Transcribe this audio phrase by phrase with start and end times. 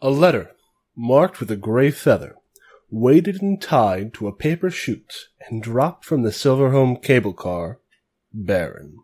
[0.00, 0.52] A letter,
[0.96, 2.36] marked with a gray feather,
[2.90, 7.80] weighted and tied to a paper chute, and dropped from the Silverhome cable car,
[8.32, 8.98] Baron.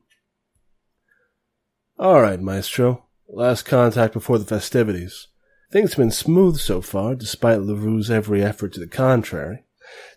[1.98, 3.06] All right, Maestro.
[3.28, 5.28] Last contact before the festivities.
[5.72, 9.64] Things have been smooth so far, despite LaRue's every effort to the contrary.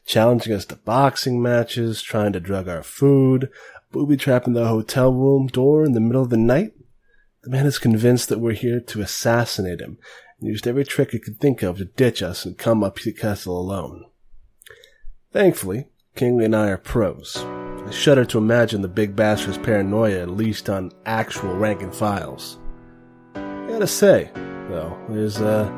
[0.05, 3.49] Challenging us to boxing matches, trying to drug our food,
[3.91, 6.73] booby trapping the hotel room door in the middle of the night.
[7.43, 9.97] The man is convinced that we're here to assassinate him,
[10.39, 13.11] and used every trick he could think of to ditch us and come up to
[13.11, 14.05] the castle alone.
[15.31, 17.37] Thankfully, Kingsley and I are pros.
[17.37, 22.57] I shudder to imagine the big bastard's paranoia unleashed on actual rank and files.
[23.35, 24.31] I gotta say,
[24.69, 25.69] though, there's, uh,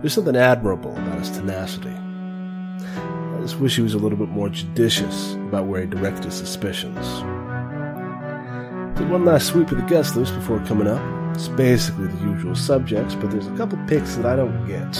[0.00, 1.88] there's something admirable about his tenacity.
[1.88, 6.34] I just wish he was a little bit more judicious about where he directed his
[6.34, 7.06] suspicions.
[8.98, 11.17] Did one last sweep of the guest list before coming up.
[11.38, 14.98] It's basically the usual subjects, but there's a couple picks that I don't get.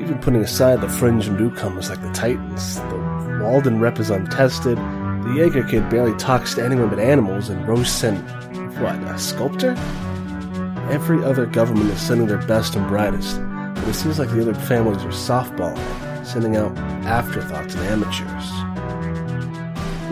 [0.00, 5.34] Even putting aside the fringe newcomers like the Titans, the Walden rep is untested, the
[5.36, 8.24] Jaeger kid barely talks to anyone but animals, and Rose sent,
[8.78, 9.72] what, a sculptor?
[10.88, 13.40] Every other government is sending their best and brightest,
[13.74, 18.52] but it seems like the other families are softballing, sending out afterthoughts and amateurs.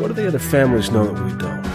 [0.01, 1.66] What do the other families know that we don't?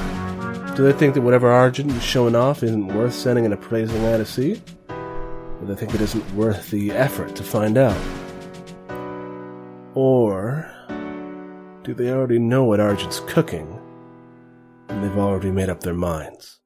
[0.75, 4.19] Do they think that whatever Argent is showing off isn't worth sending an appraisal man
[4.19, 4.61] to see?
[4.89, 7.97] Or do they think it isn't worth the effort to find out?
[9.95, 10.71] Or
[11.83, 13.79] do they already know what Argent's cooking,
[14.87, 16.60] and they've already made up their minds?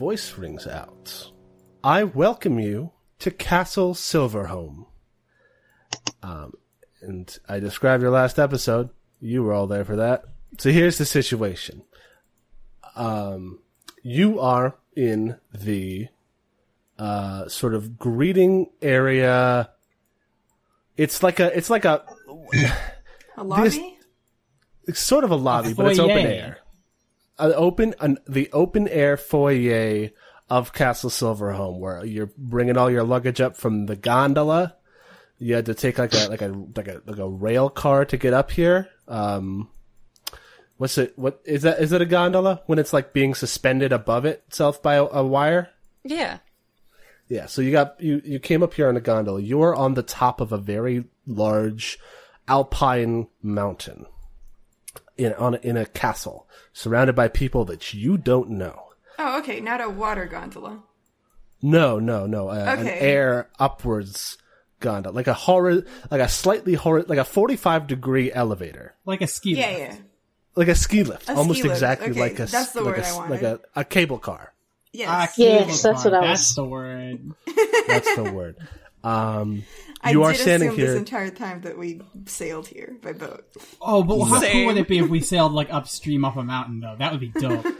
[0.00, 1.30] Voice rings out.
[1.84, 4.86] I welcome you to Castle Silverhome.
[6.22, 6.54] Um,
[7.02, 8.88] and I described your last episode.
[9.20, 10.24] You were all there for that.
[10.56, 11.82] So here's the situation.
[12.96, 13.58] Um,
[14.02, 16.08] you are in the
[16.98, 19.68] uh, sort of greeting area.
[20.96, 22.02] It's like a, it's like a,
[23.36, 23.62] A lobby?
[23.64, 23.80] This-
[24.88, 26.59] it's sort of a lobby, but it's open air.
[27.40, 30.10] An open, an, the open air foyer
[30.48, 34.76] of Castle Silverhome, where you're bringing all your luggage up from the gondola.
[35.38, 38.16] You had to take like a like a like a like a rail car to
[38.16, 38.88] get up here.
[39.08, 39.70] Um,
[40.76, 41.18] what's it?
[41.18, 41.80] What is that?
[41.80, 45.70] Is it a gondola when it's like being suspended above itself by a, a wire?
[46.04, 46.38] Yeah.
[47.28, 49.40] Yeah, so you got you you came up here on a gondola.
[49.40, 51.98] You are on the top of a very large
[52.48, 54.04] alpine mountain
[55.20, 58.88] in on a, in a castle surrounded by people that you don't know.
[59.18, 60.82] Oh, okay, not a water gondola.
[61.62, 62.98] No, no, no, uh, an Okay.
[63.00, 64.38] air upwards
[64.80, 69.26] gondola, like a horror, like a slightly horror, like a forty-five degree elevator, Like a
[69.26, 69.78] ski Yeah, lift.
[69.80, 69.96] yeah.
[70.56, 72.96] like a ski lift, A almost ski lift, exactly okay, like a that's the like
[72.96, 73.60] word a, I like wanted.
[73.76, 74.54] a, a cable car.
[74.92, 75.08] Yes.
[75.10, 76.12] Ah, Yes, cable that's car.
[76.12, 76.28] what I was.
[76.30, 77.32] That's was- the word.
[77.88, 78.56] That's the word.
[79.04, 79.64] Um,
[80.02, 80.90] I you are did standing assume here.
[80.92, 83.44] this entire time that we sailed here by boat.
[83.82, 84.52] Oh, but how Same.
[84.52, 86.96] cool would it be if we sailed like upstream up a mountain though?
[86.98, 87.66] That would be dope.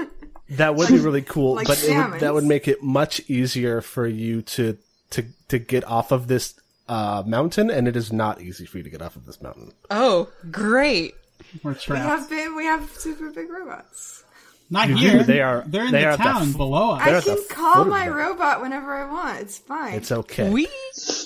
[0.57, 3.81] That would be really cool, Like but it would, that would make it much easier
[3.81, 4.77] for you to
[5.11, 6.55] to to get off of this
[6.89, 9.71] uh, mountain, and it is not easy for you to get off of this mountain.
[9.93, 11.15] Oh, great.
[11.63, 14.25] We're We have big, we have super big robots.
[14.69, 15.19] Not You here.
[15.19, 15.23] do.
[15.23, 17.03] They are- They're in they the are at the town f- below us.
[17.03, 19.41] I can call my robot whenever I want.
[19.43, 19.95] It's fine.
[19.95, 20.51] It's okay.
[20.51, 20.67] We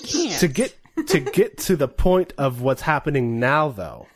[0.05, 0.39] can't.
[0.39, 0.75] to get
[1.07, 4.07] to get to the point of what's happening now, though,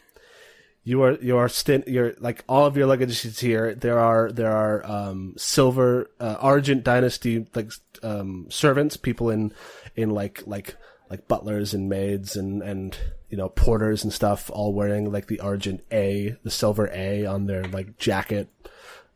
[0.83, 3.75] you are you are st- you're like all of your luggage is here.
[3.75, 7.71] There are there are um, silver uh, Argent Dynasty like
[8.01, 9.53] um, servants, people in
[9.95, 10.75] in like like
[11.09, 12.97] like butlers and maids and and
[13.29, 17.45] you know porters and stuff, all wearing like the Argent A, the silver A on
[17.45, 18.49] their like jacket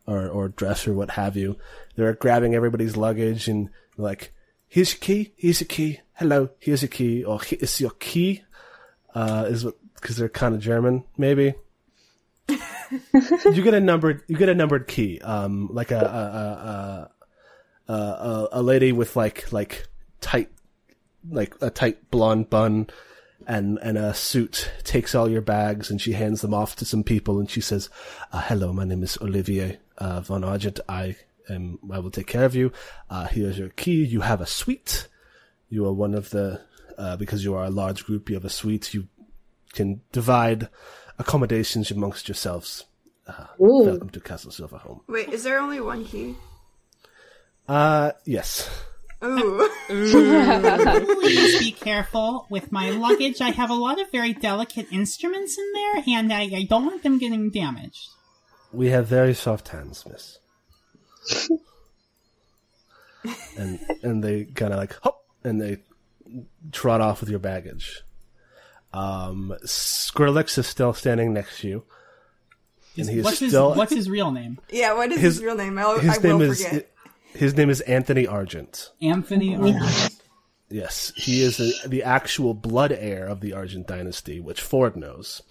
[0.05, 1.57] or or dress or what have you.
[1.95, 4.33] They're grabbing everybody's luggage and like,
[4.67, 8.43] here's your key, here's your key, hello, here's your key, or here's your key.
[9.13, 11.53] Uh, is what because they're kind of German, maybe.
[12.47, 17.95] you get a numbered, you get a numbered key, um, like a a a, a,
[17.95, 19.85] a, a lady with like like
[20.21, 20.49] tight,
[21.29, 22.87] like a tight blonde bun,
[23.45, 27.03] and and a suit takes all your bags and she hands them off to some
[27.03, 27.89] people and she says,
[28.31, 30.79] uh, "Hello, my name is Olivier uh, von Argent.
[30.87, 31.17] I
[31.49, 32.71] am I will take care of you.
[33.09, 34.05] Uh, here's your key.
[34.05, 35.09] You have a suite.
[35.73, 36.61] You are one of the
[36.99, 38.29] uh, because you are a large group.
[38.29, 38.93] You have a suite.
[38.93, 39.07] You
[39.71, 40.69] can divide
[41.17, 42.85] accommodations amongst yourselves.
[43.25, 44.99] Uh, welcome to Castle Silverhome.
[45.07, 46.35] Wait, is there only one key?
[47.67, 48.69] Uh, yes.
[49.23, 49.67] Ooh.
[49.87, 53.41] Please be careful with my luggage.
[53.41, 57.01] I have a lot of very delicate instruments in there, and I, I don't want
[57.01, 58.09] them getting damaged.
[58.71, 60.37] We have very soft hands, miss.
[63.57, 65.79] and and they kind of like hop and they
[66.71, 68.01] trot off with your baggage.
[68.93, 71.83] Um, Skrillex is still standing next to you,
[72.97, 74.59] and he is what's his still What's his real name?
[74.69, 75.77] yeah, what is His- his, real name?
[75.79, 76.91] I'll, his I name will is forget.
[77.33, 78.91] his name is Anthony Argent.
[79.01, 79.55] Anthony.
[79.55, 80.09] Arnold.
[80.69, 85.41] Yes, he is the the actual blood heir of the Argent dynasty, which Ford knows.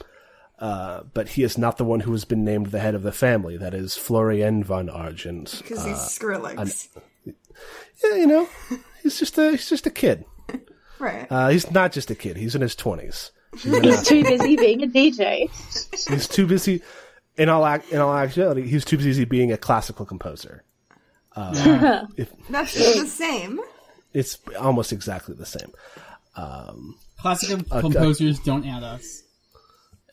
[0.59, 3.11] Uh, but he is not the one who has been named the head of the
[3.11, 3.57] family.
[3.57, 5.57] That is Florian von Argent.
[5.61, 6.89] Because he's Skrillex.
[7.25, 8.49] Yeah, you know,
[9.03, 10.25] he's just a he's just a kid.
[10.99, 11.27] right.
[11.31, 12.37] Uh, he's not just a kid.
[12.37, 13.31] He's in his twenties.
[13.61, 15.51] He's too busy being a DJ.
[16.09, 16.83] He's too busy.
[17.37, 20.65] In all ac- in all actuality, he's too busy being a classical composer.
[21.37, 23.59] if That's the same.
[24.13, 25.73] It's almost exactly the same.
[27.19, 29.23] Classical composers don't add us.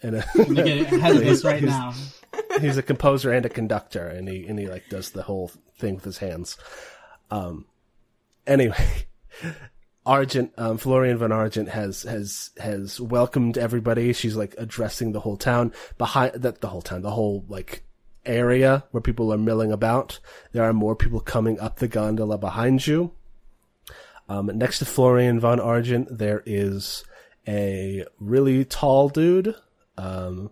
[0.01, 1.93] And uh, They get ahead of us right now.
[2.61, 5.95] he's a composer and a conductor, and he and he like does the whole thing
[5.95, 6.57] with his hands.
[7.31, 7.65] Um.
[8.49, 9.05] Anyway,
[10.07, 14.11] Argent, um, Florian von Argent has has has welcomed everybody.
[14.11, 17.83] She's like addressing the whole town behind that the whole town, the whole like
[18.25, 20.19] area where people are milling about.
[20.51, 23.11] There are more people coming up the gondola behind you.
[24.27, 27.03] Um, next to Florian von Argent, there is
[27.47, 29.53] a really tall dude.
[29.95, 30.49] Um,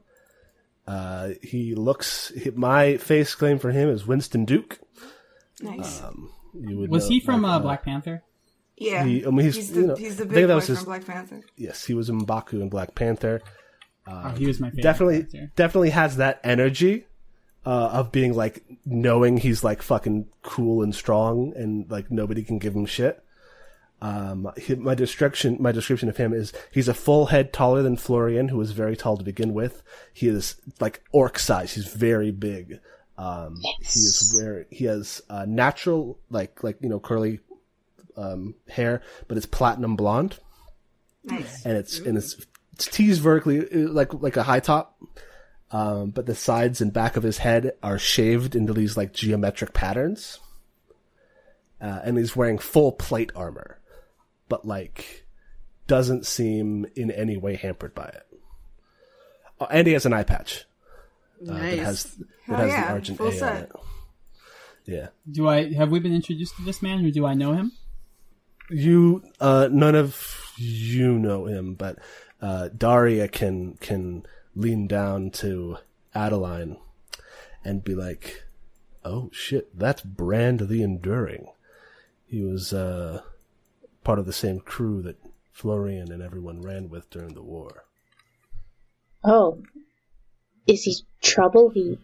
[0.86, 2.30] uh, he looks.
[2.30, 4.80] He, my face claim for him is Winston Duke.
[5.62, 6.04] Nice.
[6.62, 8.24] You would Was know, he from like, uh, Black Panther?
[8.77, 9.04] yeah.
[9.06, 10.86] he- I mean, he's- he's the, you know, he's the big boy was his- from
[10.86, 11.42] Black Panther.
[11.56, 13.42] Yes, he was in Baku and Black Panther.
[14.07, 14.83] oh, he was my favorite.
[14.83, 15.51] Definitely, character.
[15.56, 17.06] definitely has that energy
[17.65, 22.59] uh, of being like knowing he's like fucking cool and strong, and like nobody can
[22.59, 23.21] give him shit.
[24.00, 27.98] Um, he, my description, my description of him is he's a full head taller than
[27.98, 29.81] Florian, who was very tall to begin with.
[30.13, 31.74] He is like orc size.
[31.74, 32.80] He's very big.
[33.18, 37.40] Um, he is where he has uh, natural, like like you know, curly
[38.16, 40.40] um, hair, but it's platinum blonde
[41.24, 41.66] Nice.
[41.66, 44.98] and it's and it's, it's teased vertically uh, like like a high top.
[45.69, 49.74] Um, but the sides and back of his head are shaved into these like geometric
[49.74, 50.40] patterns.
[51.81, 53.80] Uh, and he's wearing full plate armor,
[54.48, 55.25] but like
[55.88, 58.24] doesn't seem in any way hampered by it.
[59.60, 60.66] Oh, and he has an eye patch
[61.42, 63.72] uh, that has that Hell has yeah, the Argent full A on it.
[64.86, 65.07] Yeah.
[65.30, 67.74] Do I have we been introduced to this man, or do I know him?
[68.69, 72.00] You, uh, none of you know him, but
[72.42, 74.25] uh, Daria can can
[74.56, 75.78] lean down to
[76.16, 76.78] Adeline
[77.63, 78.45] and be like,
[79.04, 81.48] "Oh shit, that's Brand the Enduring.
[82.25, 83.22] He was uh,
[84.04, 85.18] part of the same crew that
[85.51, 87.83] Florian and everyone ran with during the war."
[89.24, 89.62] Oh.
[90.68, 91.69] Is he trouble?
[91.69, 91.98] He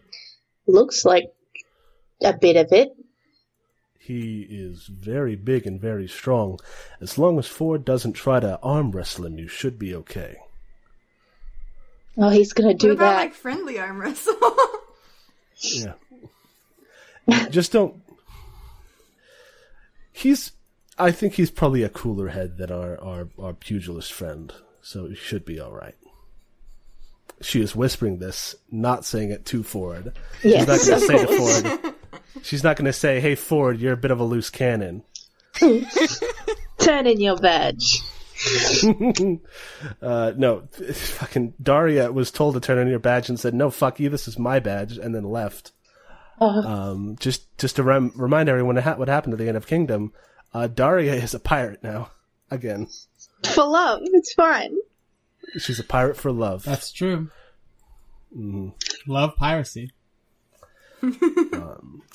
[0.66, 1.32] looks like
[2.22, 2.96] a bit of it.
[3.98, 6.58] He is very big and very strong.
[7.00, 10.36] As long as Ford doesn't try to arm wrestle him, you should be okay.
[12.16, 13.16] Oh, he's gonna What do about that.
[13.16, 14.34] like friendly arm wrestle?
[15.66, 15.94] Yeah.
[17.48, 18.02] Just don't.
[20.12, 20.52] He's.
[20.98, 24.52] I think he's probably a cooler head than our, our, our pugilist friend,
[24.82, 25.94] so he should be alright.
[27.40, 30.12] She is whispering this, not saying it to Ford.
[30.42, 31.78] Yes, She's not going to say to.
[31.78, 31.94] Ford.
[32.42, 35.02] She's not going to say, hey, Ford, you're a bit of a loose cannon.
[36.78, 38.00] Turn in your badge.
[40.02, 40.62] Uh, no,
[40.92, 44.26] fucking Daria was told to turn in your badge and said, no, fuck you, this
[44.28, 45.72] is my badge, and then left.
[46.40, 50.12] Um, just, just to rem- remind everyone ha- what happened at the end of Kingdom,
[50.52, 52.10] uh, Daria is a pirate now.
[52.50, 52.88] Again.
[53.46, 54.74] For love, it's fine.
[55.58, 56.64] She's a pirate for love.
[56.64, 57.30] That's true.
[59.06, 59.92] Love piracy.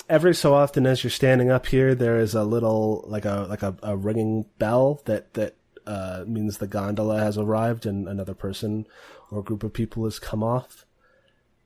[0.08, 3.62] Every so often as you're standing up here, there is a little, like a, like
[3.62, 5.54] a, a ringing bell that, that,
[5.86, 8.86] uh, means the gondola has arrived and another person
[9.30, 10.84] or group of people has come off.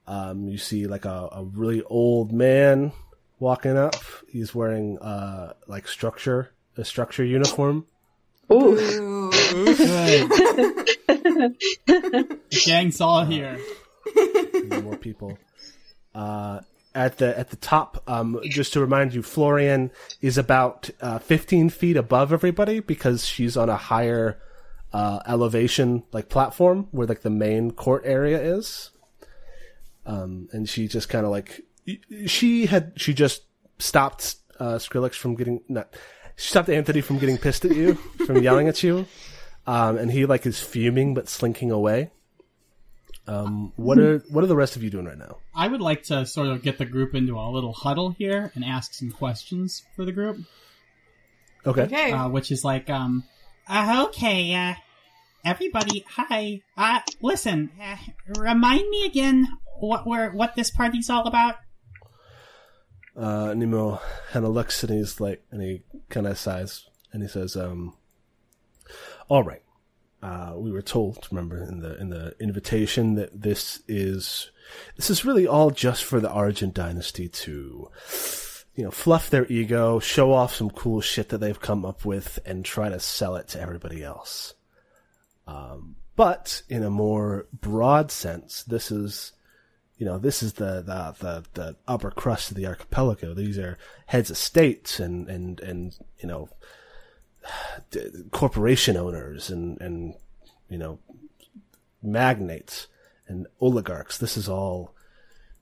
[0.06, 2.92] Um, you see like a, a really old man
[3.38, 3.97] walking up.
[4.28, 7.87] He's wearing, uh, like structure, a structure uniform.
[8.53, 8.79] Ooh.
[9.55, 9.67] Ooh.
[9.77, 10.31] Good.
[11.07, 13.59] The gang's all here.
[14.69, 15.39] No more people.
[16.15, 16.61] Uh,
[16.95, 21.71] at the at the top, um, just to remind you, Florian is about uh, 15
[21.71, 24.41] feet above everybody because she's on a higher
[24.93, 28.91] uh, elevation, like platform, where like the main court area is.
[30.07, 31.63] Um, and she just kind of like
[32.27, 33.43] she had she just
[33.79, 35.99] stopped uh, Skrillex from getting not she
[36.37, 37.95] stopped Anthony from getting pissed at you
[38.26, 39.07] from yelling at you,
[39.67, 42.11] um, and he like is fuming but slinking away.
[43.26, 45.38] Um, what are what are the rest of you doing right now?
[45.55, 48.64] I would like to sort of get the group into a little huddle here and
[48.64, 50.41] ask some questions for the group.
[51.67, 51.83] Okay.
[51.83, 52.12] Okay.
[52.12, 53.25] uh, which is like, um,
[53.69, 54.75] uh, okay, uh,
[55.45, 57.97] everybody, hi, uh, listen, uh,
[58.38, 59.49] remind me again
[59.79, 61.57] what we're, what this party's all about.
[63.16, 64.00] Uh, Nemo
[64.33, 67.94] kind of looks and he's like, and he kind of sighs and he says, um,
[69.28, 69.62] all right.
[70.23, 74.50] Uh, we were told, remember, in the, in the invitation that this is,
[74.97, 77.90] this is really all just for the Argent dynasty to,
[78.75, 82.38] you know, fluff their ego, show off some cool shit that they've come up with
[82.47, 84.54] and try to sell it to everybody else.
[85.47, 89.34] Um, but in a more broad sense, this is,
[89.99, 93.33] you know, this is the, the, the, the upper crust of the archipelago.
[93.33, 96.49] These are heads of states and, and, and, you know,
[98.31, 100.15] corporation owners and, and,
[100.69, 100.99] you know,
[102.03, 102.89] magnates
[103.29, 104.19] and oligarchs.
[104.19, 104.95] This is all,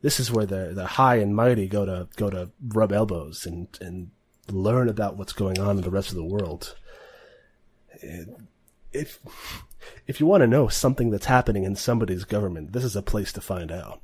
[0.01, 3.69] this is where the, the high and mighty go to, go to rub elbows and,
[3.81, 4.11] and
[4.51, 6.75] learn about what's going on in the rest of the world.
[8.03, 8.25] Eh,
[8.93, 9.21] if,
[10.07, 13.33] if you want to know something that's happening in somebody's government, this is a place
[13.33, 14.01] to find out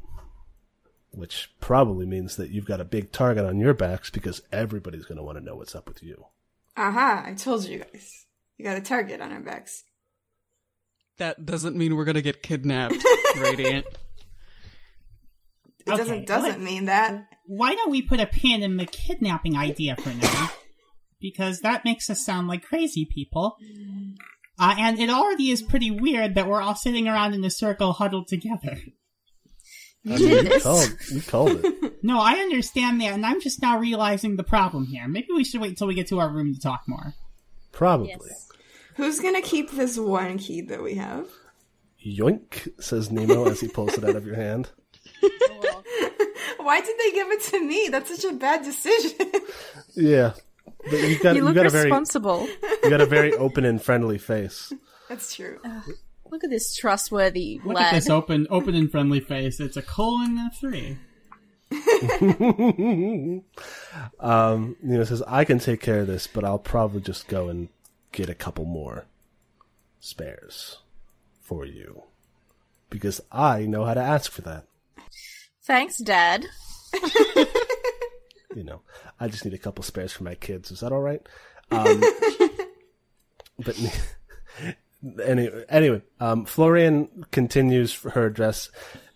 [1.10, 5.18] which probably means that you've got a big target on your backs because everybody's going
[5.18, 6.26] to want to know what's up with you.
[6.76, 8.26] Aha, I told you guys.
[8.56, 9.84] You got a target on our backs.
[11.18, 12.94] That doesn't mean we're gonna get kidnapped,
[13.36, 13.84] Radiant.
[15.86, 17.26] It Okay, doesn't doesn't mean that.
[17.46, 20.50] Why don't we put a pin in the kidnapping idea for now?
[21.20, 23.56] Because that makes us sound like crazy people.
[24.60, 27.92] Uh, and it already is pretty weird that we're all sitting around in a circle
[27.94, 28.78] huddled together.
[30.06, 31.74] I mean, you called, you called it.
[32.02, 35.08] No, I understand that, and I'm just now realizing the problem here.
[35.08, 37.12] Maybe we should wait until we get to our room to talk more.
[37.72, 38.14] Probably.
[38.94, 41.26] Who's gonna keep this one key that we have?
[42.06, 44.70] Yoink, says Nemo as he pulls it out of your hand.
[46.58, 47.88] Why did they give it to me?
[47.90, 49.32] That's such a bad decision.
[49.94, 50.34] Yeah.
[50.84, 52.46] But you got, You you look got a very, responsible.
[52.84, 54.72] you got a very open and friendly face.
[55.08, 55.58] That's true.
[56.30, 57.86] Look at this trustworthy Look lad.
[57.86, 59.60] at this open, open and friendly face.
[59.60, 60.98] It's a colon and a three.
[64.20, 67.68] Um, Nemo says, I can take care of this, but I'll probably just go and
[68.12, 69.06] get a couple more
[70.00, 70.78] spares
[71.40, 72.02] for you.
[72.90, 74.64] Because I know how to ask for that.
[75.62, 76.46] Thanks, Dad.
[78.54, 78.80] you know,
[79.20, 80.70] I just need a couple spares for my kids.
[80.70, 81.20] Is that all right?
[81.70, 82.00] Um,
[83.58, 83.76] but
[85.22, 88.70] anyway, anyway, um, Florian continues her address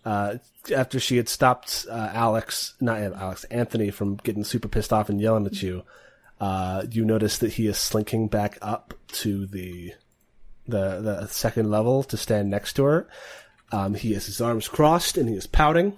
[0.04, 0.36] uh,
[0.74, 5.20] after she had stopped uh, Alex, not Alex, Anthony from getting super pissed off and
[5.20, 5.82] yelling at you.
[6.40, 9.92] Uh, you notice that he is slinking back up to the
[10.66, 13.08] the the second level to stand next to her.
[13.70, 15.96] Um, he has his arms crossed and he is pouting.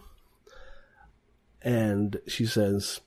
[1.63, 3.01] And she says,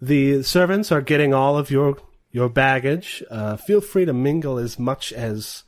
[0.00, 1.98] the servants are getting all of your
[2.30, 3.22] your baggage.
[3.30, 5.64] Uh, feel free to mingle as much as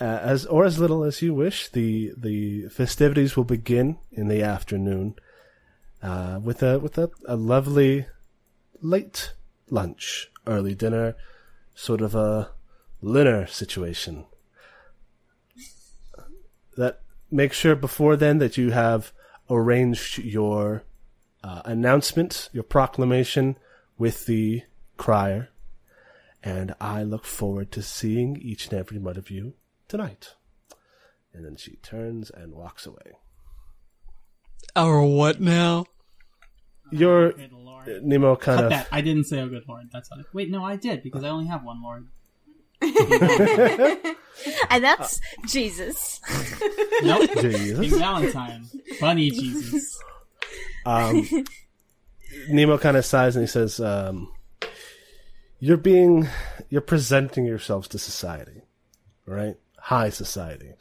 [0.00, 1.68] uh, as or as little as you wish.
[1.68, 5.14] the The festivities will begin in the afternoon
[6.02, 8.06] uh, with a with a, a lovely
[8.80, 9.34] late
[9.70, 11.16] lunch, early dinner,
[11.74, 12.50] sort of a
[13.02, 14.26] dinner situation.
[16.76, 17.00] That
[17.30, 19.12] make sure before then that you have
[19.50, 20.84] arranged your
[21.42, 23.56] uh, announcement, your proclamation
[23.96, 24.62] with the
[24.96, 25.48] crier,
[26.42, 29.54] and I look forward to seeing each and every one of you
[29.88, 30.34] tonight.
[31.32, 33.18] And then she turns and walks away.
[34.76, 35.86] Our what now?
[36.90, 38.02] Your Good lord.
[38.02, 38.88] Nemo kind Cut of that.
[38.90, 39.88] I didn't say, oh, good lord.
[39.92, 40.26] That's not it.
[40.32, 42.08] Wait, no, I did, because I only have one lord.
[44.70, 46.20] And that's Jesus.
[47.02, 47.30] Nope.
[47.32, 47.98] King Jesus.
[47.98, 48.66] Valentine.
[49.00, 50.00] Funny Jesus.
[50.86, 51.26] Um,
[52.48, 54.32] Nemo kind of sighs and he says, um,
[55.58, 56.28] "You're being,
[56.68, 58.62] you're presenting yourselves to society,
[59.26, 59.56] right?
[59.80, 60.74] High society.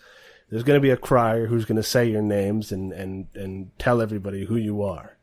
[0.50, 3.77] There's going to be a crier who's going to say your names and and and
[3.80, 5.18] tell everybody who you are.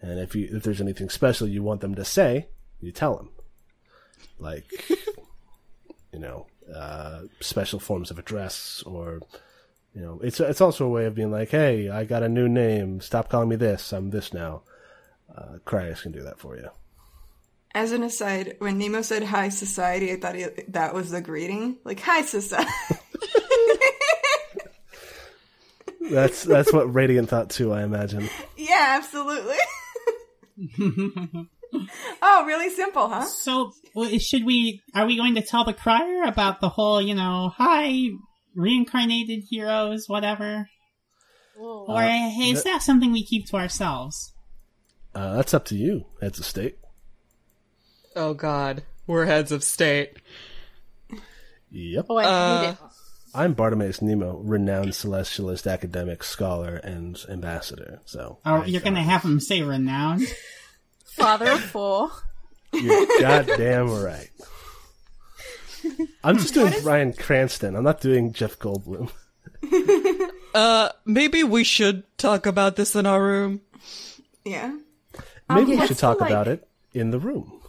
[0.00, 2.48] And if you if there's anything special you want them to say,
[2.80, 3.30] you tell them.
[4.38, 4.64] Like,
[6.12, 9.20] you know, uh, special forms of address or
[9.94, 12.48] you know it's it's also a way of being like hey i got a new
[12.48, 14.60] name stop calling me this i'm this now
[15.34, 16.68] uh Cryos can do that for you
[17.74, 21.76] As an aside, when Nemo said "Hi, society," I thought he, that was the greeting,
[21.84, 22.70] like "Hi, society."
[26.10, 29.56] that's that's what radiant thought too i imagine yeah, absolutely.
[32.22, 33.24] oh, really simple, huh?
[33.24, 33.72] So,
[34.18, 34.80] should we?
[34.94, 38.08] Are we going to tell the crier about the whole, you know, hi,
[38.54, 40.68] reincarnated heroes, whatever?
[41.58, 42.02] Or
[42.40, 44.32] is that something we keep to ourselves?
[45.14, 46.76] uh, that's up to you heads of state
[48.14, 48.82] Oh god.
[49.06, 50.16] We're heads of state.
[51.70, 52.76] yep Oh, I Uh, hate it.
[53.36, 59.02] I'm bartimaeus nemo renowned celestialist academic scholar and ambassador so Or I you're going to
[59.02, 60.22] have him say renowned?
[61.16, 62.10] Father of four.
[62.72, 64.28] You're goddamn right.
[66.24, 67.76] I'm just doing Bryan Cranston.
[67.76, 69.10] I'm not doing Jeff Goldblum.
[70.54, 73.60] Uh, maybe we should talk about this in our room.
[74.42, 74.74] Yeah.
[75.50, 77.60] Maybe we what's should the, talk like- about it in the room.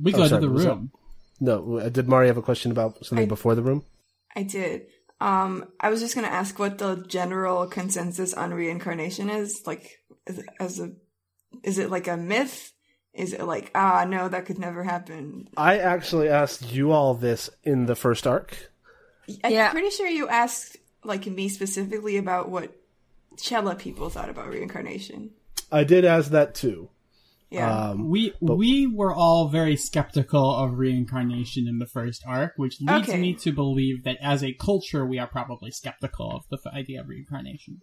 [0.00, 0.92] We Oh, go sorry, to the was that- room.
[1.40, 3.82] No, uh, did Mari have a question about something I- before the room?
[4.36, 4.86] I did.
[5.20, 9.62] Um, I was just gonna ask what the general consensus on reincarnation is.
[9.66, 10.92] Like, is it, as a,
[11.64, 12.72] is it like a myth?
[13.14, 15.48] Is it like, ah, no, that could never happen?
[15.56, 18.70] I actually asked you all this in the first arc.
[19.42, 19.70] I'm Yeah.
[19.70, 22.76] pretty sure you asked like me specifically about what
[23.38, 25.30] Chella people thought about reincarnation.
[25.72, 26.90] I did ask that too.
[27.50, 27.90] Yeah.
[27.90, 33.08] Um, We we were all very skeptical of reincarnation in the first arc, which leads
[33.08, 33.20] Okay.
[33.20, 37.00] me to believe that as a culture, we are probably skeptical of the f- idea
[37.00, 37.80] of reincarnation.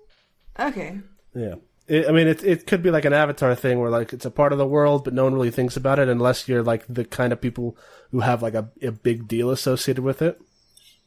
[0.60, 1.00] okay.
[1.34, 1.56] yeah.
[1.86, 4.32] It, I mean, it it could be like an Avatar thing where like it's a
[4.32, 7.04] part of the world, but no one really thinks about it unless you're like the
[7.04, 7.78] kind of people
[8.12, 10.40] who have like a, a big deal associated with it.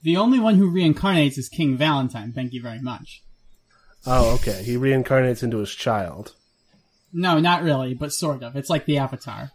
[0.03, 2.33] The only one who reincarnates is King Valentine.
[2.35, 3.23] Thank you very much.
[4.07, 4.63] Oh, okay.
[4.63, 6.35] He reincarnates into his child.
[7.13, 8.57] No, not really, but sort of.
[8.57, 9.53] It's like the Avatar.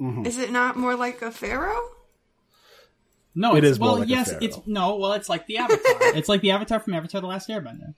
[0.00, 0.26] Mm-hmm.
[0.26, 1.80] Is it not more like a pharaoh?
[3.34, 4.38] No, it's, is more well, like yes, pharaoh.
[4.42, 5.80] it's no, well, it's like the Avatar.
[6.16, 7.94] it's like the Avatar from Avatar: The Last Airbender.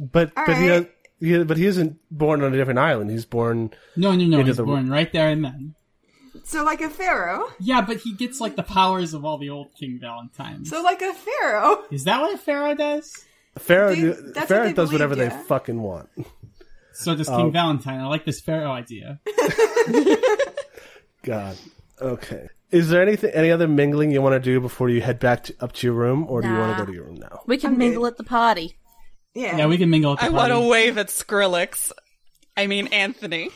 [0.00, 0.90] But All but he, right.
[1.20, 3.10] he but he isn't born on a different island.
[3.10, 3.70] He's born.
[3.96, 5.74] No, no, no, he's the- born right there and then.
[6.44, 7.44] So like a pharaoh.
[7.60, 10.70] Yeah, but he gets like the powers of all the old King Valentines.
[10.70, 11.84] So like a pharaoh.
[11.90, 13.24] Is that what a pharaoh does?
[13.58, 16.08] Pharaoh They- that's what Pharaoh they does whatever believed, they fucking want.
[17.00, 17.28] So does.
[17.28, 18.00] King um, Valentine.
[18.00, 19.20] I like this pharaoh idea.
[21.22, 21.56] God.
[22.00, 22.48] Okay.
[22.70, 25.56] Is there anything any other mingling you want to do before you head back to,
[25.60, 27.40] up to your room, or do you want to go to your room now?
[27.46, 28.12] We can I'm mingle good.
[28.12, 28.76] at the party.
[29.34, 29.56] Yeah.
[29.56, 31.92] Yeah, we can mingle at the I want to wave at Skrillex.
[32.56, 33.50] I mean Anthony.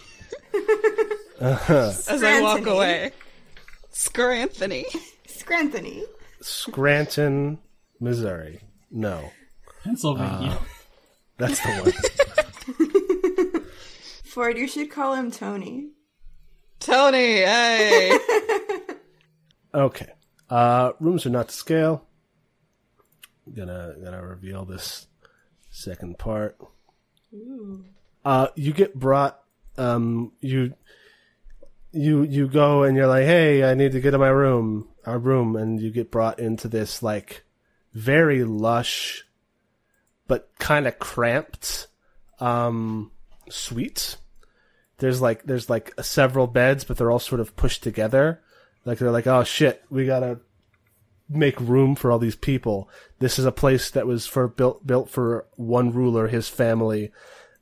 [1.40, 1.92] Uh-huh.
[2.09, 3.12] As I walk away.
[3.92, 4.87] Skr Anthony.
[5.28, 6.02] Scranthony.
[6.40, 7.59] Scranton,
[8.00, 8.61] Missouri.
[8.90, 9.30] No,
[9.83, 10.50] Pennsylvania.
[10.50, 10.64] Uh,
[11.38, 12.43] that's the one.
[14.35, 15.90] Ford, you should call him Tony.
[16.81, 18.18] Tony, hey.
[19.73, 20.09] Okay.
[20.49, 22.05] Uh, rooms are not to scale.
[23.53, 25.09] Gonna gonna reveal this
[25.70, 26.57] second part.
[28.25, 29.40] Uh, you get brought.
[29.77, 30.75] Um, you
[31.90, 35.18] you you go and you're like, hey, I need to get to my room, our
[35.18, 37.42] room, and you get brought into this like
[37.92, 39.25] very lush,
[40.29, 41.88] but kind of cramped,
[42.38, 43.11] um,
[43.49, 44.18] suite.
[44.98, 48.40] There's like there's like several beds, but they're all sort of pushed together.
[48.85, 50.40] Like they're like, oh shit, we gotta
[51.28, 52.88] make room for all these people.
[53.18, 57.11] This is a place that was for built built for one ruler, his family,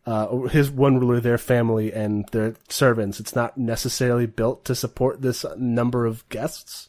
[0.04, 3.20] uh, his one ruler, their family, and their servants.
[3.20, 6.88] It's not necessarily built to support this number of guests,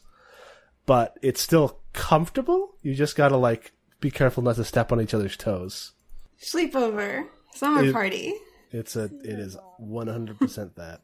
[0.84, 2.74] but it's still comfortable.
[2.82, 5.92] You just gotta like be careful not to step on each other's toes.
[6.40, 7.28] Sleepover.
[7.54, 8.34] Summer It- party.
[8.74, 11.00] It's a it is one hundred percent that.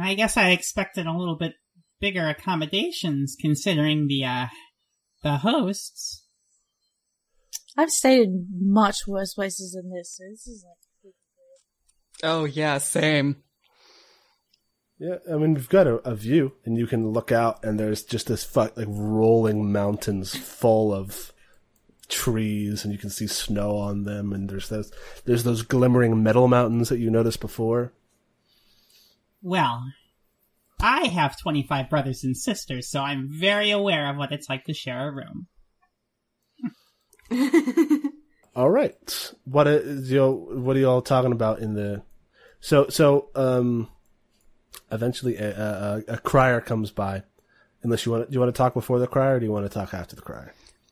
[0.00, 1.54] I guess I expected a little bit
[2.00, 4.46] bigger accommodations considering the uh
[5.24, 6.24] the hosts.
[7.76, 10.16] I've stayed in much worse places than this.
[10.16, 11.12] So this is like
[12.22, 13.42] oh yeah, same.
[15.00, 18.04] Yeah, I mean we've got a, a view, and you can look out, and there's
[18.04, 21.32] just this fu- like rolling mountains full of
[22.10, 24.92] trees, and you can see snow on them, and there's those
[25.24, 27.92] there's those glimmering metal mountains that you noticed before.
[29.42, 29.84] Well,
[30.80, 34.74] I have 25 brothers and sisters, so I'm very aware of what it's like to
[34.74, 35.46] share a room.
[38.56, 42.02] All right, what is you what are you all talking about in the?
[42.58, 43.88] So so um,
[44.90, 47.22] eventually a, a, a crier comes by,
[47.82, 49.64] Unless you want, do you want to talk before the crier or do you want
[49.64, 50.50] to talk after the cry?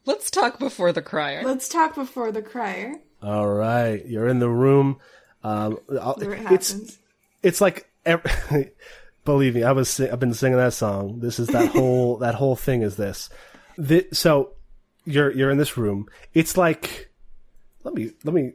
[0.09, 1.43] Let's talk before the crier.
[1.45, 2.95] Let's talk before the crier.
[3.23, 5.01] All right, you're in the room.
[5.45, 6.99] Um, it it's
[7.43, 8.23] it's like ev
[9.25, 12.35] believe me i was si- i've been singing that song this is that whole that
[12.35, 13.29] whole thing is this
[13.81, 14.53] Thi- so
[15.05, 17.11] you're you're in this room it's like
[17.85, 18.55] let me let me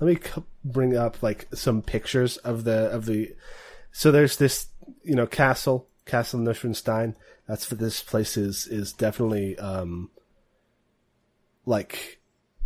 [0.00, 3.34] let me bring up like some pictures of the of the
[3.90, 4.68] so there's this
[5.04, 7.14] you know castle castle Neuschwanstein.
[7.46, 10.08] that's what this place is is definitely um
[11.64, 12.20] like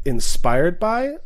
[0.05, 1.17] inspired by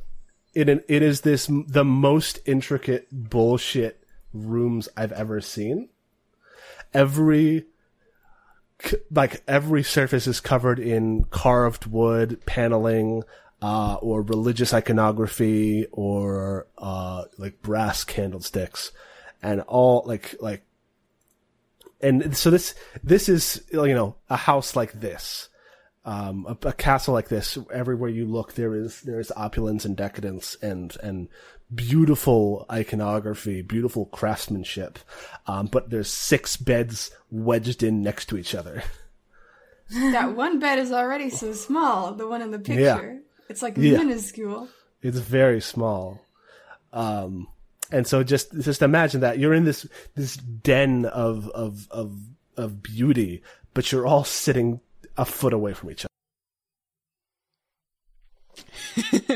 [0.55, 4.03] it it is this the most intricate bullshit
[4.33, 5.89] rooms I've ever seen.
[6.93, 7.67] Every
[9.11, 13.23] like every surface is covered in carved wood paneling
[13.63, 18.91] uh, or religious iconography or uh, like brass candlesticks
[19.43, 20.65] and all like like
[22.01, 25.50] and so this this is you know a house like this
[26.05, 29.97] um, a, a castle like this, everywhere you look, there is there is opulence and
[29.97, 31.29] decadence and and
[31.75, 34.99] beautiful iconography, beautiful craftsmanship.
[35.47, 38.83] Um, but there's six beds wedged in next to each other.
[39.93, 42.15] That one bed is already so small.
[42.15, 42.81] The one in the picture.
[42.81, 43.19] Yeah.
[43.49, 43.99] It's like Yeah.
[43.99, 44.69] minuscule.
[45.03, 46.21] It's very small.
[46.93, 47.49] Um,
[47.91, 52.17] and so just just imagine that you're in this this den of of of
[52.57, 53.43] of beauty,
[53.75, 54.79] but you're all sitting
[55.21, 56.11] a foot away from each other.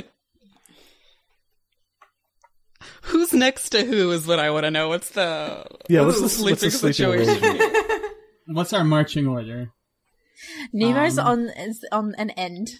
[3.03, 4.89] Who's next to who is what I want to know.
[4.89, 7.45] What's the Yeah, what's the, sleeping what's the sleeping situation?
[7.45, 8.03] arrangement?
[8.47, 9.71] What's our marching order?
[10.75, 12.73] Nemo's Um, on is on an end,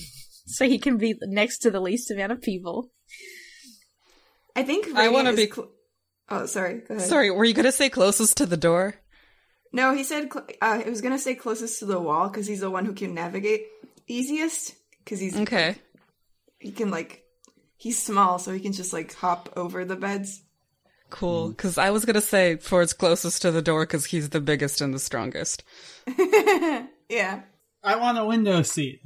[0.46, 2.90] so he can be next to the least amount of people.
[4.56, 5.70] I think I wanna is be- cl-
[6.28, 6.80] oh, sorry.
[6.88, 7.08] Go ahead.
[7.08, 8.96] Sorry, were you gonna say closest to the door?
[9.72, 12.60] No, he said cl- uh, I was gonna say closest to the wall because he's
[12.60, 13.66] the one who can navigate
[14.06, 14.74] easiest.
[15.04, 15.76] Because he's Okay.
[16.60, 17.24] he can like
[17.76, 20.42] he's small, so he can just like hop over the beds.
[21.10, 24.80] Cool, because I was gonna say Ford's closest to the door because he's the biggest
[24.80, 25.64] and the strongest.
[27.08, 27.42] Yeah.
[27.84, 29.02] I want a window seat.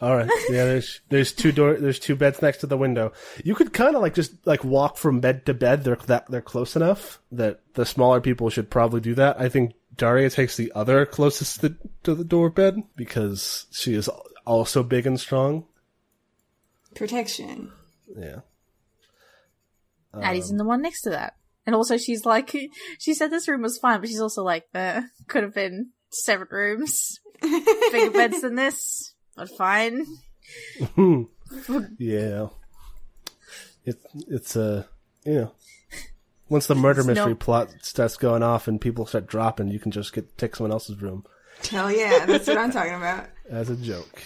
[0.00, 0.30] All right.
[0.50, 3.12] Yeah, there's there's two door there's two beds next to the window.
[3.44, 5.84] You could kind of like just like walk from bed to bed.
[5.84, 9.40] They're that they're close enough that the smaller people should probably do that.
[9.40, 14.10] I think Daria takes the other closest to, to the door bed because she is
[14.44, 15.64] also big and strong.
[16.94, 17.72] Protection.
[18.16, 18.40] Yeah.
[20.14, 21.34] Addie's in the one next to that,
[21.66, 22.54] and also she's like,
[22.98, 26.48] she said this room was fine, but she's also like, uh, could have been seven
[26.50, 30.06] rooms, bigger beds than this, but fine.
[31.98, 32.48] Yeah.
[33.84, 34.88] It it's a
[35.24, 35.52] you know
[36.48, 39.78] once the murder It's mystery no- plot starts going off and people start dropping, you
[39.78, 41.24] can just get take someone else's room
[41.70, 43.28] Hell yeah, that's what I'm talking about.
[43.50, 44.22] as a joke.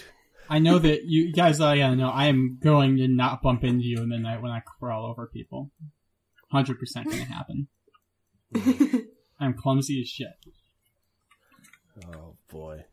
[0.49, 3.85] I know that you guys, uh, yeah, know I am going to not bump into
[3.85, 5.71] you in the night when I crawl over people.
[6.53, 7.69] 100% gonna happen.
[9.41, 10.33] I'm clumsy as shit.
[12.13, 12.85] Oh boy.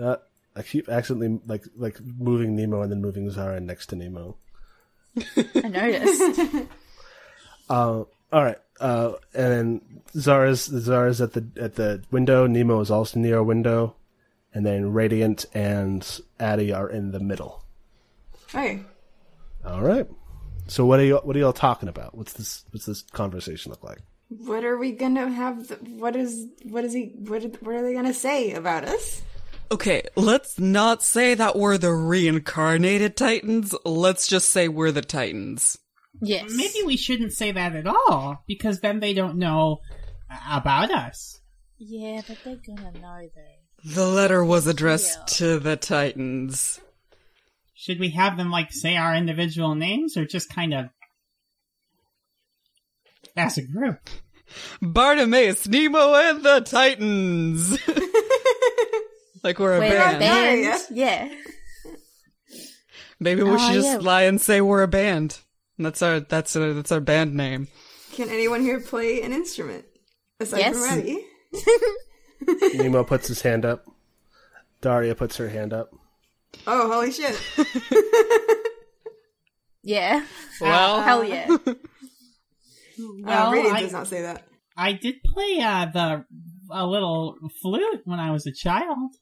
[0.00, 0.16] Uh,
[0.56, 4.36] I keep accidentally like like moving Nemo and then moving Zara next to Nemo.
[5.36, 6.66] I noticed.
[7.68, 8.58] Uh, all right.
[8.80, 9.80] Uh, and then
[10.16, 12.48] Zara's Zara's at the at the window.
[12.48, 13.94] Nemo is also near a window,
[14.52, 17.62] and then Radiant and Addie are in the middle.
[18.48, 18.82] Hey,
[19.64, 20.08] All right.
[20.66, 22.16] So what are you what are y'all talking about?
[22.16, 24.00] What's this what's this conversation look like?
[24.30, 25.68] what are we gonna have?
[25.68, 27.12] The, what is what is he?
[27.18, 29.22] What what are they gonna say about us?
[29.72, 33.74] Okay, let's not say that we're the reincarnated Titans.
[33.84, 35.78] Let's just say we're the Titans.
[36.20, 36.50] Yes.
[36.52, 39.78] Maybe we shouldn't say that at all, because then they don't know
[40.50, 41.40] about us.
[41.78, 43.92] Yeah, but they're gonna know though.
[43.94, 45.24] The letter was addressed Yeah.
[45.36, 46.80] to the Titans.
[47.74, 50.86] Should we have them, like, say our individual names, or just kind of
[53.36, 54.10] as a group?
[54.82, 57.78] Bartimaeus, Nemo, and the Titans.
[59.42, 60.16] like we're a We're band.
[60.16, 60.60] a band.
[60.90, 61.28] Yeah.
[61.28, 61.34] Yeah.
[63.18, 63.96] Maybe we Oh, should just yeah.
[63.98, 65.40] lie and say we're a band.
[65.78, 67.68] That's our that's our, that's our band name.
[68.12, 69.84] Can anyone here play an instrument
[70.40, 70.72] aside Yes.
[70.86, 71.24] from Maddie?
[72.78, 73.84] Nemo puts his hand up.
[74.80, 75.90] Daria puts her hand up.
[76.66, 77.38] Oh, holy shit!
[79.82, 80.24] Yeah.
[80.60, 81.46] Well, Hell yeah.
[81.48, 84.46] Well, uh, Radiant I- does not say that.
[84.76, 86.24] I did play uh, the
[86.70, 89.14] a little flute when I was a child.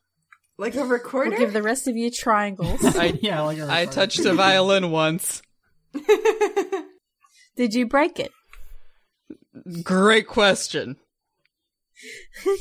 [0.58, 1.30] Like a recorder.
[1.30, 2.84] We'll give the rest of you triangles.
[2.84, 5.40] I yeah, like a I touched a violin once.
[7.56, 8.32] Did you break it?
[9.82, 10.96] Great question.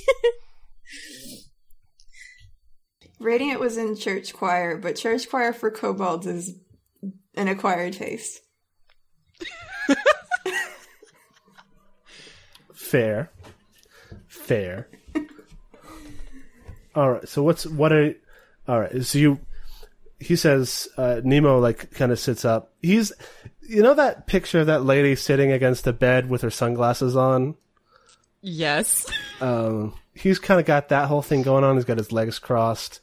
[3.20, 6.54] Radiant was in church choir, but church choir for kobolds is
[7.34, 8.42] an acquired taste.
[12.74, 13.32] Fair.
[14.28, 14.88] Fair.
[16.98, 17.30] All right.
[17.30, 18.16] So what's what are
[18.68, 19.06] all right?
[19.06, 19.40] So you
[20.20, 22.74] he says uh, Nemo like kind of sits up.
[22.82, 23.12] He's
[23.62, 27.54] you know that picture of that lady sitting against the bed with her sunglasses on.
[28.42, 29.06] Yes.
[29.42, 31.76] Um, he's kind of got that whole thing going on.
[31.76, 33.00] He's got his legs crossed,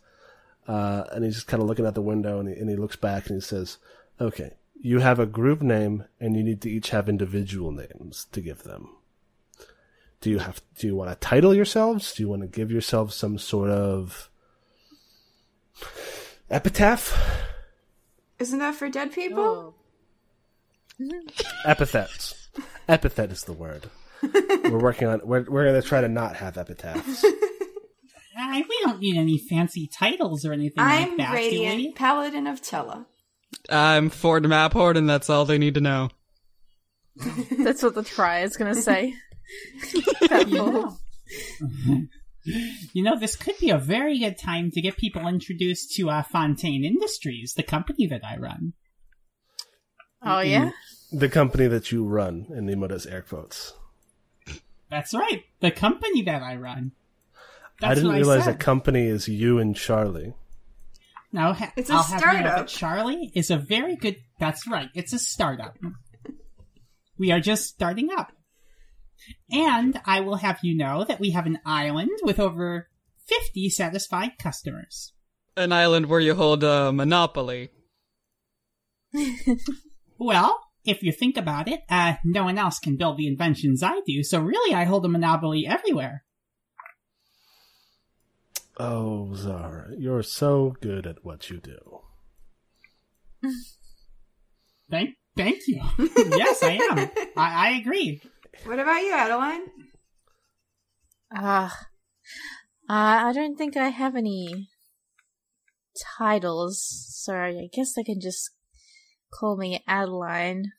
[0.67, 2.97] uh, and he's just kind of looking out the window, and he, and he looks
[2.97, 3.79] back and he says,
[4.21, 8.41] "Okay, you have a group name, and you need to each have individual names to
[8.41, 8.89] give them."
[10.25, 10.63] Do you have?
[10.79, 12.15] Do you want to title yourselves?
[12.15, 14.31] Do you want to give yourselves some sort of
[16.51, 17.15] epitaph?
[18.39, 19.75] Isn't that for dead people?
[20.99, 21.13] Oh.
[21.67, 22.49] Epithets.
[22.89, 23.91] Epithet is the word.
[24.23, 25.21] we're working on.
[25.25, 27.23] We're we're gonna try to not have epitaphs.
[27.23, 31.93] Uh, we don't need any fancy titles or anything I'm like that, do Radiant, we?
[31.93, 33.07] Paladin of Tella.
[33.69, 36.09] I'm Ford Maphord, and that's all they need to know.
[37.59, 39.15] That's what the try is gonna say.
[39.93, 40.97] You know.
[42.93, 46.23] you know, this could be a very good time to get people introduced to uh,
[46.23, 48.73] Fontaine Industries, the company that I run.
[50.23, 50.71] Oh yeah.
[51.13, 53.75] the company that you run, and Nemo does air quotes.
[54.91, 56.93] That's right, the company that I run.
[57.81, 58.55] That's I didn't what realize said.
[58.55, 60.35] a company is you and Charlie.
[61.33, 62.67] Now, ha- It's a I'll have you know startup.
[62.69, 64.17] Charlie is a very good.
[64.39, 64.89] That's right.
[64.95, 65.77] It's a startup.
[67.19, 68.33] We are just starting up,
[69.51, 72.89] and I will have you know that we have an island with over
[73.27, 75.13] fifty satisfied customers.
[75.57, 77.71] An island where you hold a monopoly.
[80.19, 84.01] Well, if you think about it, uh, no one else can build the inventions I
[84.07, 86.25] do, so really, I hold a monopoly everywhere.
[88.77, 92.01] Oh, Zara, you're so good at what you do.
[94.91, 95.83] Thank, thank you.
[95.99, 96.99] yes, I am.
[97.37, 98.21] I, I agree.
[98.65, 99.63] What about you, Adeline?
[101.35, 101.77] Ah,
[102.89, 104.69] uh, I don't think I have any
[106.19, 108.51] titles, Sorry, I guess I can just
[109.33, 110.73] call me Adeline.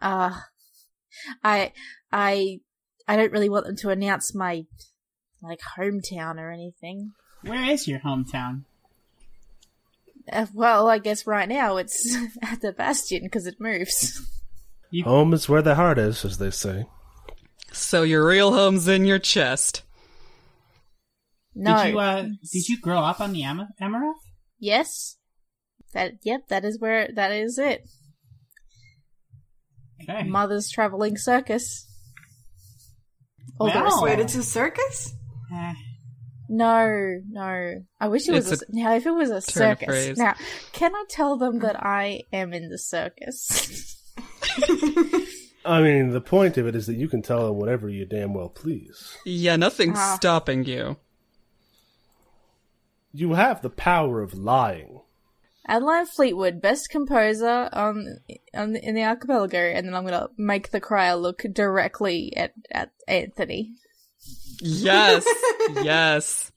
[0.00, 0.32] Uh,
[1.44, 1.72] I,
[2.10, 2.60] I,
[3.06, 4.64] I don't really want them to announce my,
[5.42, 7.12] like, hometown or anything.
[7.42, 8.64] Where is your hometown?
[10.32, 14.22] Uh, well, I guess right now it's at the Bastion because it moves.
[15.04, 16.86] Home is where the heart is, as they say.
[17.72, 19.82] So your real home's in your chest.
[21.54, 21.82] No.
[21.82, 24.16] Did you uh did you grow up on the Am- Amaranth?
[24.58, 25.16] Yes.
[25.92, 26.14] That.
[26.22, 26.48] Yep.
[26.48, 27.08] That is where.
[27.14, 27.88] That is it.
[30.02, 30.22] Okay.
[30.24, 31.86] Mother's traveling circus.
[33.58, 34.02] Although Wow.
[34.02, 35.12] Wait, it's a circus?
[35.52, 35.72] Eh,
[36.48, 37.74] No, no.
[38.00, 38.94] I wish it was It's a, now.
[38.94, 40.34] If it was a circus, now
[40.72, 43.96] can I tell them that I am in the circus?
[45.64, 48.32] I mean, the point of it is that you can tell them whatever you damn
[48.34, 49.16] well please.
[49.26, 50.16] Yeah, nothing's Ah.
[50.16, 50.96] stopping you.
[53.12, 55.00] You have the power of lying.
[55.66, 58.18] Adeline Fleetwood, best composer on
[58.54, 62.92] on in the archipelago, and then I'm gonna make the crier look directly at at
[63.06, 63.72] Anthony.
[64.60, 65.26] Yes,
[65.82, 66.50] yes.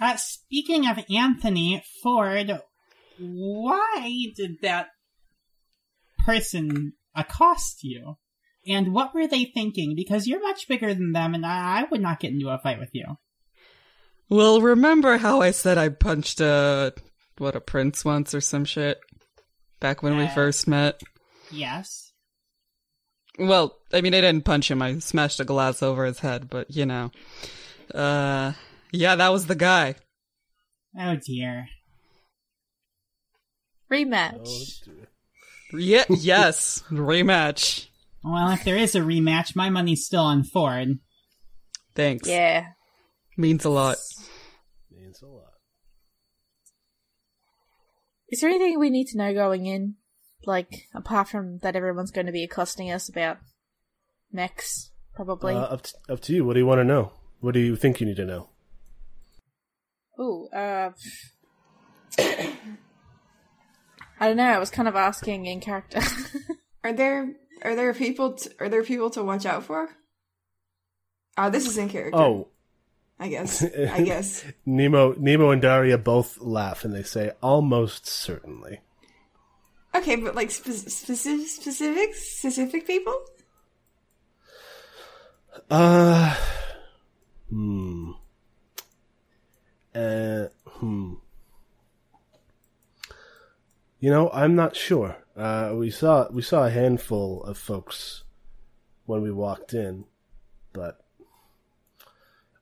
[0.00, 2.60] Uh, speaking of Anthony Ford,
[3.18, 4.88] why did that
[6.24, 8.16] person accost you?
[8.66, 9.94] And what were they thinking?
[9.96, 12.78] Because you're much bigger than them, and I, I would not get into a fight
[12.78, 13.16] with you.
[14.28, 16.92] Well, remember how I said I punched a
[17.38, 18.98] what a prince once or some shit
[19.80, 20.34] back when we Uh.
[20.34, 21.00] first met?
[21.50, 22.12] Yes.
[23.38, 24.82] Well, I mean, I didn't punch him.
[24.82, 27.10] I smashed a glass over his head, but you know.
[27.94, 28.52] Uh,
[28.92, 29.94] yeah, that was the guy.
[30.98, 31.68] Oh dear.
[33.90, 34.82] Rematch.
[35.72, 37.88] Yeah, yes, rematch.
[38.24, 40.98] Well, if there is a rematch, my money's still on Ford.
[41.94, 42.28] Thanks.
[42.28, 42.68] Yeah.
[43.36, 43.96] Means a lot.
[44.90, 45.52] Means a lot.
[48.30, 49.94] Is there anything we need to know going in?
[50.44, 53.38] Like, apart from that everyone's going to be accosting us about
[54.32, 55.54] mechs, probably.
[55.54, 56.44] Uh, up, to, up to you.
[56.44, 57.12] What do you want to know?
[57.40, 58.48] What do you think you need to know?
[60.20, 60.90] Ooh, uh.
[64.20, 66.00] I don't know, I was kind of asking in character.
[66.84, 69.88] Are there are there people t- are there people to watch out for?
[71.36, 72.18] Oh, this is in character.
[72.18, 72.48] Oh,
[73.18, 73.64] I guess.
[73.92, 74.44] I guess.
[74.64, 78.80] Nemo, Nemo and Daria both laugh and they say, "Almost certainly."
[79.94, 83.20] Okay, but like spe- specific specific specific people?
[85.68, 86.36] Uh,
[87.50, 88.12] hmm.
[89.94, 91.14] Uh, hmm.
[94.00, 95.16] You know, I'm not sure.
[95.36, 98.24] Uh, we saw we saw a handful of folks
[99.06, 100.04] when we walked in,
[100.72, 101.00] but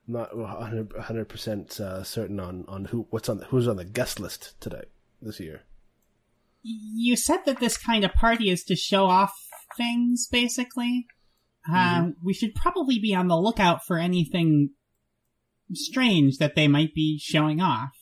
[0.07, 3.85] I'm not 100 percent uh, certain on, on who what's on the, who's on the
[3.85, 4.85] guest list today
[5.21, 5.63] this year.
[6.63, 9.33] You said that this kind of party is to show off
[9.75, 11.05] things, basically.
[11.69, 14.69] Uh, we should probably be on the lookout for anything
[15.73, 17.96] strange that they might be showing off.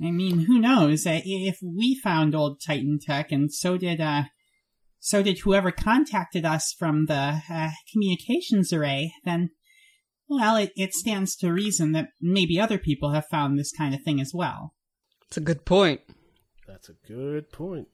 [0.00, 1.06] I mean, who knows?
[1.06, 4.24] Uh, If we found old Titan tech, and so did, uh,
[5.00, 9.50] so did whoever contacted us from the uh, communications array, then,
[10.28, 14.02] well, it, it stands to reason that maybe other people have found this kind of
[14.02, 14.74] thing as well.
[15.26, 16.02] It's a good point.
[16.66, 17.88] That's a good point.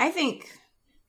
[0.00, 0.50] I think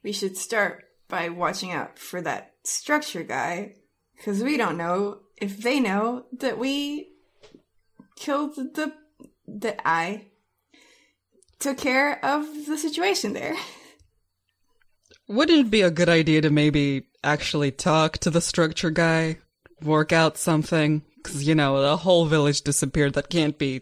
[0.03, 3.73] we should start by watching out for that structure guy,
[4.15, 7.09] because we don't know if they know that we
[8.15, 8.93] killed the
[9.47, 10.25] that I
[11.60, 13.55] took care of the situation there.
[15.27, 19.39] Wouldn't it be a good idea to maybe actually talk to the structure guy,
[19.81, 21.03] work out something?
[21.17, 23.15] Because, you know, the whole village disappeared.
[23.15, 23.81] That can't be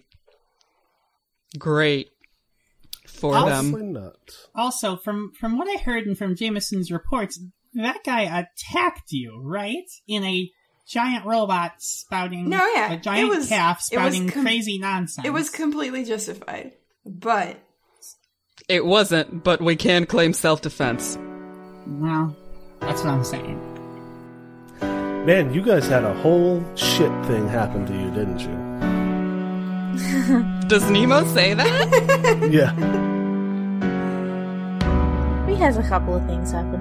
[1.60, 2.10] great
[3.08, 3.94] for Also- them.
[3.94, 4.16] Not.
[4.56, 7.40] Also, from from what I heard and from Jameson's reports,
[7.74, 9.84] that guy attacked you, right?
[10.08, 10.50] In a
[10.88, 14.78] giant robot spouting No, yeah, a giant it was- calf it was spouting com- crazy
[14.80, 15.26] nonsense.
[15.26, 16.74] It was completely justified,
[17.06, 17.58] but
[18.70, 21.18] It wasn't, but we can claim self-defense.
[21.88, 22.36] well,
[22.80, 23.60] that's what I'm saying.
[25.26, 28.74] Man, you guys had a whole shit thing happen to you, didn't you?
[30.68, 32.50] Does Nemo say that?
[32.52, 32.74] Yeah.
[35.48, 36.80] We has a couple of things happen.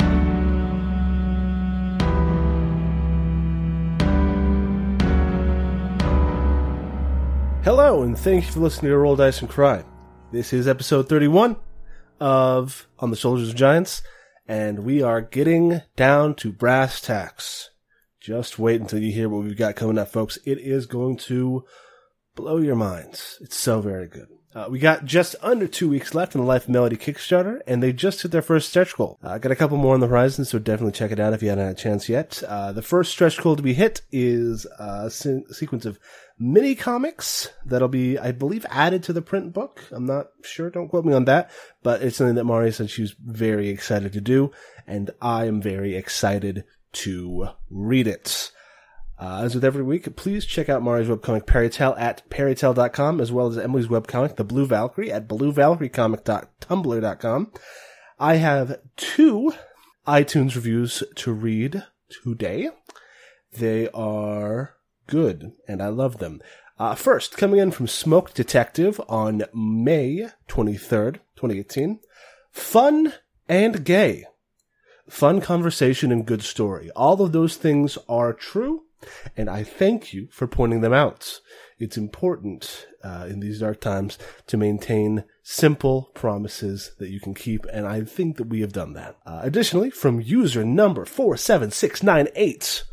[7.64, 9.84] Hello, and thank you for listening to Roll Dice and Cry.
[10.32, 11.54] This is episode 31
[12.18, 14.02] of On the Shoulders of Giants,
[14.48, 17.70] and we are getting down to brass tacks.
[18.20, 20.40] Just wait until you hear what we've got coming up, folks.
[20.44, 21.64] It is going to
[22.34, 23.38] blow your minds.
[23.40, 24.26] It's so very good.
[24.54, 27.92] Uh, we got just under two weeks left in the Life Melody Kickstarter, and they
[27.92, 29.18] just hit their first stretch goal.
[29.22, 31.42] I uh, got a couple more on the horizon, so definitely check it out if
[31.42, 32.42] you haven't had a chance yet.
[32.46, 35.98] Uh, the first stretch goal to be hit is a se- sequence of
[36.42, 39.84] mini comics that'll be, I believe, added to the print book.
[39.92, 41.52] I'm not sure, don't quote me on that,
[41.82, 44.50] but it's something that Mari said she was very excited to do,
[44.86, 48.50] and I am very excited to read it.
[49.20, 53.46] Uh, as with every week, please check out Mari's webcomic Perrytell at perrytell.com, as well
[53.46, 57.52] as Emily's webcomic, The Blue Valkyrie, at bluevalkyriecomic.tumblr.com.
[58.18, 59.52] I have two
[60.08, 61.84] iTunes reviews to read
[62.24, 62.70] today.
[63.52, 64.74] They are
[65.12, 66.40] good, and I love them.
[66.78, 72.00] Uh, first, coming in from Smoke Detective on May 23rd, 2018.
[72.50, 73.12] Fun
[73.46, 74.24] and gay.
[75.06, 76.90] Fun conversation and good story.
[76.96, 78.84] All of those things are true,
[79.36, 81.40] and I thank you for pointing them out.
[81.78, 87.66] It's important uh, in these dark times to maintain simple promises that you can keep,
[87.70, 89.18] and I think that we have done that.
[89.26, 92.84] Uh, additionally, from user number 47698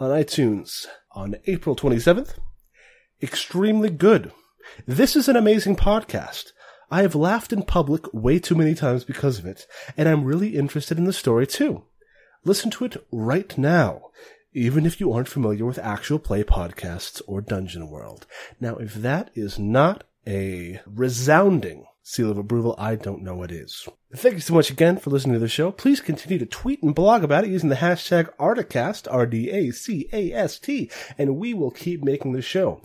[0.00, 0.86] on iTunes
[1.18, 2.34] on April 27th,
[3.20, 4.30] extremely good.
[4.86, 6.52] This is an amazing podcast.
[6.92, 10.54] I have laughed in public way too many times because of it, and I'm really
[10.54, 11.82] interested in the story too.
[12.44, 14.10] Listen to it right now,
[14.52, 18.24] even if you aren't familiar with actual play podcasts or Dungeon World.
[18.60, 23.86] Now, if that is not a resounding seal of approval, I don't know what is.
[24.16, 25.70] Thank you so much again for listening to the show.
[25.70, 31.52] Please continue to tweet and blog about it using the hashtag Articast, R-D-A-C-A-S-T, and we
[31.52, 32.80] will keep making the show.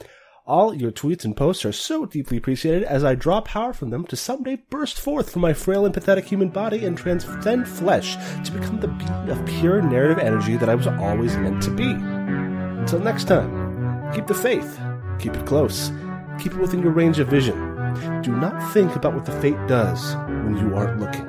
[0.46, 4.06] All your tweets and posts are so deeply appreciated as I draw power from them
[4.08, 8.52] to someday burst forth from my frail and pathetic human body and transcend flesh to
[8.52, 11.90] become the being of pure narrative energy that I was always meant to be.
[11.90, 14.78] Until next time, keep the faith,
[15.18, 15.94] keep it close,
[16.40, 17.73] keep it within your range of vision.
[18.23, 21.27] Do not think about what the fate does when you aren't looking.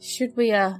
[0.00, 0.74] Should we, uh,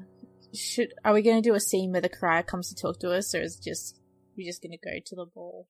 [0.54, 3.34] should, are we gonna do a scene where the crier comes to talk to us,
[3.34, 3.98] or is just,
[4.36, 5.68] we just gonna go to the ball?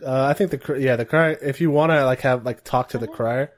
[0.00, 1.38] Uh, I think the yeah the crier.
[1.42, 3.52] If you want to like have like talk to the crier,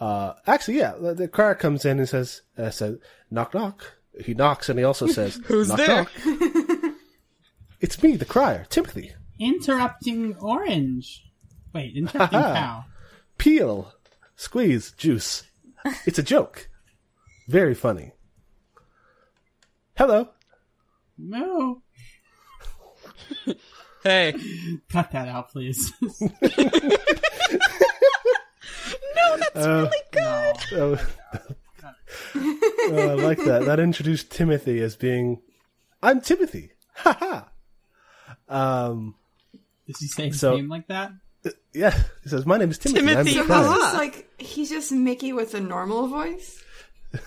[0.00, 2.98] uh, actually yeah, the, the crier comes in and says uh, says
[3.30, 3.94] knock knock.
[4.24, 6.06] He knocks and he also says Who's knock, there?
[6.26, 6.94] knock.
[7.80, 11.24] It's me, the crier, Timothy Interrupting Orange.
[11.72, 12.54] Wait, interrupting Haha.
[12.60, 12.84] Cow.
[13.38, 13.92] Peel.
[14.34, 15.44] squeeze, juice.
[16.04, 16.68] It's a joke.
[17.46, 18.12] Very funny.
[19.96, 20.30] Hello.
[21.16, 21.82] No.
[24.02, 24.34] Hey,
[24.90, 25.92] Cut that out, please.
[29.54, 30.56] Uh, no.
[30.74, 31.08] oh,
[32.34, 33.64] oh, I like that.
[33.66, 35.40] That introduced Timothy as being,
[36.02, 36.72] I'm Timothy.
[36.96, 37.48] Ha ha.
[38.48, 39.14] Um,
[39.86, 41.12] Does he say his So- name like that?
[41.72, 41.96] yeah.
[42.22, 45.32] He says, "My name is Timothy." Timothy, I'm So he's just like he's just Mickey
[45.32, 46.62] with a normal voice.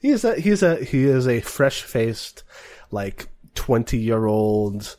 [0.00, 2.42] He is a he's a he is a fresh faced,
[2.90, 4.96] like twenty year old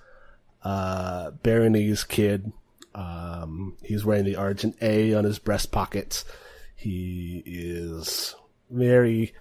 [0.64, 2.54] uh Baronese kid.
[2.96, 6.24] Um he's wearing the Argent A on his breast pocket.
[6.76, 8.36] He is
[8.70, 9.34] very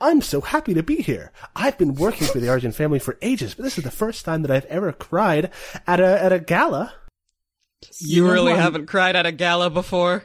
[0.00, 1.32] I'm so happy to be here.
[1.56, 4.42] I've been working for the Argent family for ages, but this is the first time
[4.42, 5.50] that I've ever cried
[5.86, 6.94] at a at a gala.
[8.00, 10.24] you know really who haven't cried at a gala before?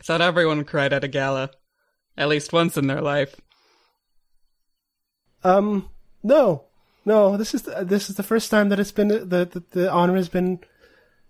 [0.00, 1.50] I thought everyone cried at a gala.
[2.16, 3.40] At least once in their life.
[5.44, 5.88] Um
[6.22, 6.64] no.
[7.04, 9.90] No, this is the, this is the first time that it's been the, the the
[9.90, 10.60] honor has been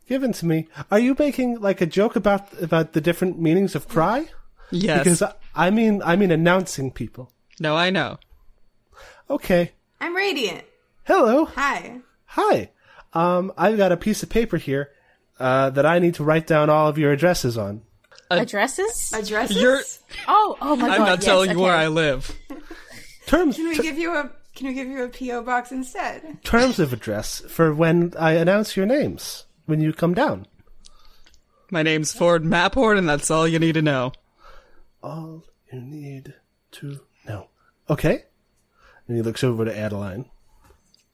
[0.09, 0.67] given to me.
[0.91, 4.27] Are you making like a joke about about the different meanings of cry?
[4.71, 4.99] Yes.
[4.99, 7.31] Because I, I mean I mean announcing people.
[7.61, 8.19] no, I know.
[9.31, 9.73] Okay.
[10.01, 10.65] I'm radiant.
[11.05, 11.45] Hello.
[11.47, 12.01] Hi.
[12.27, 12.71] Hi.
[13.13, 14.91] Um I've got a piece of paper here
[15.39, 17.83] uh that I need to write down all of your addresses on.
[18.31, 19.11] Addresses?
[19.15, 19.57] Addresses?
[19.57, 19.83] You're-
[20.27, 20.95] Oh, oh my god.
[20.95, 21.75] I'm not yes, telling you where.
[21.75, 22.31] I live.
[23.27, 26.43] Terms Can we ter- give you a Can we give you a PO box instead?
[26.45, 30.47] terms of address for when I announce your names when you come down.
[31.71, 34.12] My name's Ford Maphorn, and that's all you need to know.
[35.03, 36.35] all you need
[36.73, 37.49] to know.
[37.91, 38.25] Okay.
[39.07, 40.25] And he looks over to Adeline.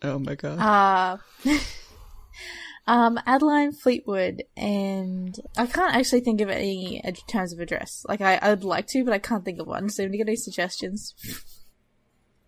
[0.02, 1.20] Oh my god.
[1.44, 1.50] Uh,
[2.86, 8.06] um, Adeline Fleetwood, and I can't actually think of any ad- terms of address.
[8.08, 9.88] Like, I, I'd like to, but I can't think of one.
[9.88, 11.14] So, anybody got any suggestions?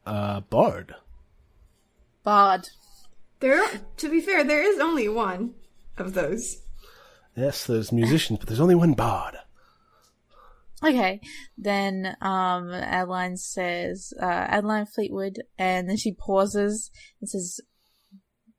[0.07, 0.95] Uh, Bard.
[2.23, 2.69] Bard.
[3.41, 3.67] There.
[3.97, 5.55] To be fair, there is only one
[5.99, 6.63] of those.
[7.37, 9.37] Yes, there's musicians, but there's only one Bard.
[10.85, 11.21] Okay,
[11.57, 16.91] then um, Adeline says uh, Adeline Fleetwood, and then she pauses
[17.21, 17.61] and says,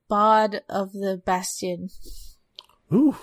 [0.07, 1.89] "Bard of the Bastion."
[2.91, 3.15] Ooh,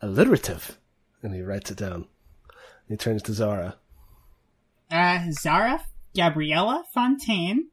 [0.00, 0.78] alliterative.
[1.22, 2.06] And he writes it down.
[2.88, 3.76] He turns to Zara.
[4.90, 5.82] Uh, Zara
[6.16, 7.68] Gabriella Fontaine,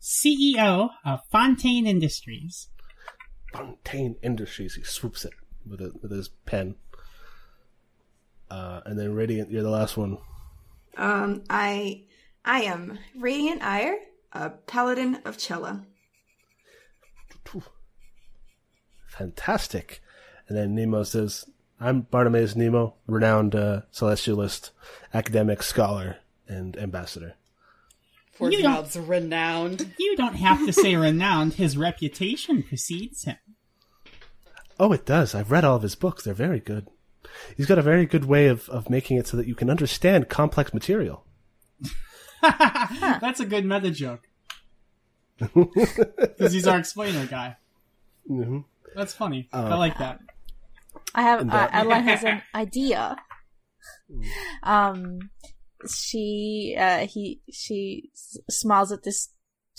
[0.00, 2.68] CEO of Fontaine Industries.
[3.52, 4.74] Fontaine Industries.
[4.74, 5.32] He swoops it
[5.68, 6.76] with, a, with his pen.
[8.50, 10.18] Uh, and then Radiant, you're the last one.
[10.96, 12.04] Um, I
[12.44, 13.98] I am Radiant Ire,
[14.32, 15.86] a paladin of Chella.
[19.06, 20.02] Fantastic.
[20.48, 21.46] And then Nemo says,
[21.80, 24.70] I'm Bartimaeus Nemo, renowned uh, celestialist,
[25.14, 26.16] academic, scholar,
[26.48, 27.34] and ambassador.
[28.32, 29.94] Ford you don't- renowned.
[29.98, 33.36] You don't have to say renowned, his reputation precedes him.
[34.80, 35.34] Oh, it does.
[35.34, 36.24] I've read all of his books.
[36.24, 36.88] They're very good.
[37.56, 40.28] He's got a very good way of, of making it so that you can understand
[40.28, 41.24] complex material.
[42.42, 44.22] That's a good meta joke.
[45.54, 47.56] Because he's our explainer guy.
[48.26, 48.60] hmm
[48.94, 49.48] That's funny.
[49.52, 50.20] I like that.
[51.14, 53.16] I have uh, that- Adeline has an idea.
[54.62, 55.30] Um,
[55.88, 59.30] she uh he she s- smiles at this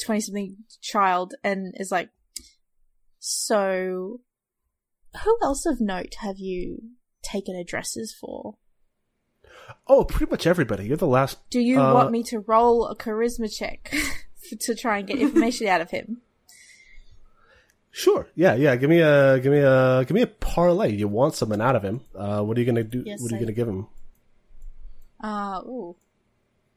[0.04, 2.10] twenty something child and is like,
[3.20, 4.22] "So,
[5.24, 6.80] who else of note have you
[7.22, 8.56] taken addresses for?
[9.88, 10.86] Oh, pretty much everybody.
[10.86, 11.38] You're the last.
[11.50, 13.94] Do you Uh, want me to roll a charisma check
[14.60, 16.22] to try and get information out of him?"
[17.96, 18.28] Sure.
[18.34, 18.76] Yeah, yeah.
[18.76, 20.92] Give me a, give me a, give me a parlay.
[20.94, 22.02] You want something out of him.
[22.16, 23.04] Uh, what are you gonna do?
[23.06, 23.88] Yes, what are you I- gonna give him?
[25.24, 25.96] Uh, ooh.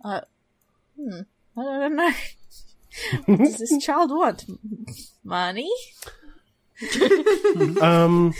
[0.04, 0.20] Uh,
[0.96, 1.20] hmm.
[1.58, 2.12] I don't know.
[3.26, 4.44] what does this child want?
[5.24, 5.70] Money?
[7.80, 8.34] Um,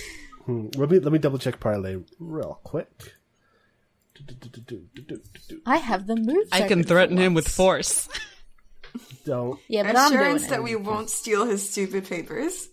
[0.44, 3.14] hmm, let me let me double check parlay real quick.
[5.64, 6.46] I have the move.
[6.52, 8.11] I can threaten him with force.
[9.24, 9.59] Don't.
[9.68, 12.68] Yeah, but I'm doing Assurance that we won't steal his stupid papers.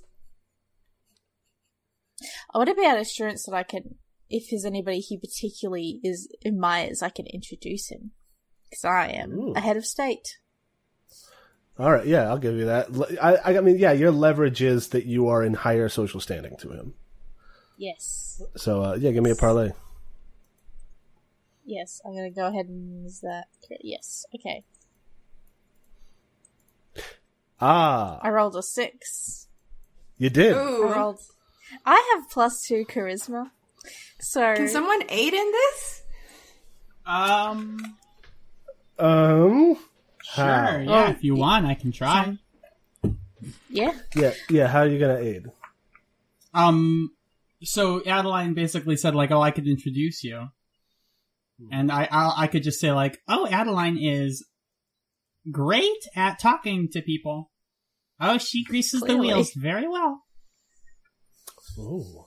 [2.54, 3.96] I want to be an assurance that I can,
[4.34, 8.12] if there's anybody he particularly is admires, I can introduce him.
[8.70, 9.54] Because I am Ooh.
[9.56, 10.40] a head of state.
[11.78, 12.06] All right.
[12.06, 12.88] Yeah, I'll give you that.
[13.22, 16.72] I, I mean, yeah, your leverage is that you are in higher social standing to
[16.72, 16.96] him.
[17.78, 18.42] Yes.
[18.58, 19.72] So, uh, yeah, give me a parlay.
[21.66, 23.46] Yes, I'm gonna go ahead and is that?
[23.82, 24.26] Yes.
[24.36, 24.64] Okay.
[27.62, 29.48] Ah, I rolled a six.
[30.18, 30.56] you did.
[30.58, 30.88] Ooh.
[30.88, 31.20] I rolled.
[31.86, 33.52] I have plus two charisma.
[34.20, 36.02] So Can someone aid in this?
[37.06, 37.98] Um,
[38.98, 39.76] Um.
[40.24, 40.46] sure.
[40.46, 40.78] How?
[40.78, 42.38] Yeah, if you want, I can try.
[43.70, 43.94] Yeah.
[44.16, 44.68] Yeah, yeah.
[44.68, 45.48] How are you gonna aid?
[46.54, 47.12] Um,
[47.64, 50.48] so Adeline basically said like, "Oh, I could introduce you,"
[51.72, 54.46] and I I, I could just say like, "Oh, Adeline is
[55.52, 57.52] great at talking to people.
[58.20, 60.24] Oh, she greases the wheels very well."
[61.80, 62.26] Ooh.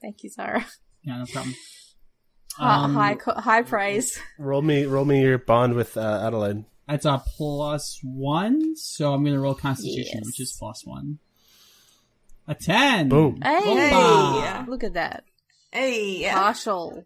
[0.00, 0.64] Thank you, Zara.
[1.02, 1.54] Yeah, no problem.
[2.56, 4.18] Hi- Um, high, co- high praise.
[4.38, 6.64] Roll me, roll me your bond with uh, Adelaide.
[6.88, 10.26] That's a plus one, so I'm gonna roll Constitution, Yes.
[10.26, 11.18] which is plus one.
[12.48, 13.08] A ten.
[13.10, 13.40] Boom.
[13.42, 14.64] Hey, Hey.
[14.66, 15.24] look at that.
[15.70, 17.04] Hey, Partial.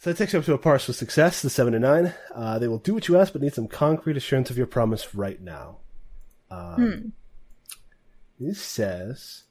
[0.00, 2.12] So that takes you up to a partial success, the seven to nine.
[2.34, 5.14] Uh, they will do what you ask, but need some concrete assurance of your promise
[5.14, 5.78] right now.
[6.50, 7.12] Um,
[8.38, 9.44] He says,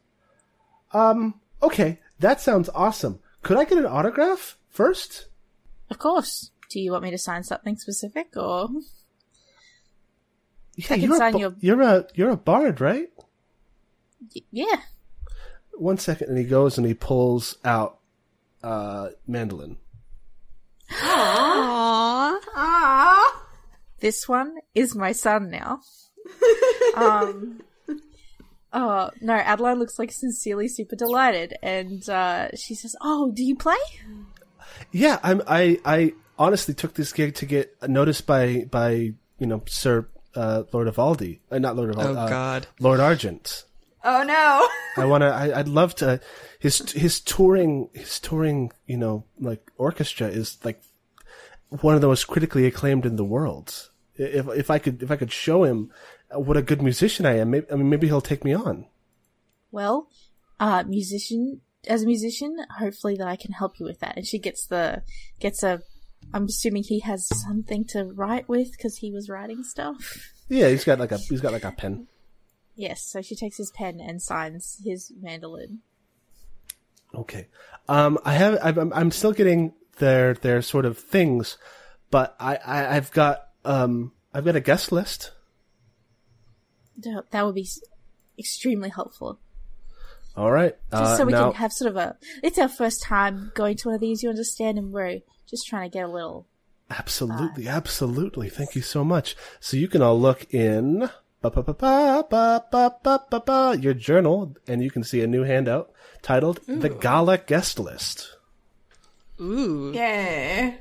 [0.92, 3.20] "Um, okay, that sounds awesome.
[3.44, 5.28] Could I get an autograph first?
[5.90, 6.52] Of course.
[6.70, 8.70] Do you want me to sign something specific or?
[10.76, 13.10] Yeah, can you're a, sign ba- your- you're a you're a bard, right?
[14.36, 14.82] Y- Yeah.
[15.78, 18.00] One second, and he goes and he pulls out
[18.64, 19.78] uh, mandolin.
[20.92, 22.38] Aww.
[22.56, 23.32] Aww.
[24.00, 25.82] This one is my son now.
[26.96, 27.62] um.
[28.78, 29.34] Oh no!
[29.34, 33.78] Adeline looks like sincerely super delighted, and uh, she says, "Oh, do you play?"
[34.92, 35.42] Yeah, I'm.
[35.48, 40.64] I I honestly took this gig to get noticed by by you know Sir uh,
[40.74, 42.68] Lord Evaldi, uh, not Lord Evaldi, Oh, uh, God.
[42.82, 43.64] Lord Argent.
[44.04, 44.68] Oh no.
[45.02, 45.34] I want to.
[45.34, 46.20] I'd love to.
[46.60, 50.82] His his touring his touring you know like orchestra is like
[51.70, 53.90] one of the most critically acclaimed in the world.
[54.16, 55.92] If if I could if I could show him
[56.40, 58.86] what a good musician I am, maybe, I mean maybe he'll take me on.
[59.72, 60.08] Well,
[60.60, 64.18] uh, musician as a musician, hopefully that I can help you with that.
[64.18, 65.04] And she gets the
[65.40, 65.82] gets a.
[66.34, 70.34] I'm assuming he has something to write with because he was writing stuff.
[70.50, 72.08] Yeah, he's got like a he's got like a pen.
[72.76, 75.80] Yes, so she takes his pen and signs his mandolin.
[77.14, 77.48] Okay.
[77.88, 81.58] Um, I have, I'm, I'm still getting their, their sort of things,
[82.12, 85.32] but I, I, I've got, um, I've got a guest list.
[86.98, 87.68] That would be
[88.38, 89.40] extremely helpful.
[90.36, 90.76] All right.
[90.92, 91.52] Uh, just so uh, we now...
[91.52, 92.18] can have sort of a.
[92.44, 95.90] It's our first time going to one of these, you understand, and we're just trying
[95.90, 96.48] to get a little.
[96.90, 98.50] Absolutely, uh, absolutely.
[98.50, 99.36] Thank you so much.
[99.60, 101.10] So you can all look in
[101.44, 101.52] your
[103.94, 105.92] journal, and you can see a new handout
[106.22, 106.80] titled Ooh.
[106.80, 108.38] "The Gala Guest List."
[109.40, 109.92] Ooh.
[109.94, 110.76] Yeah.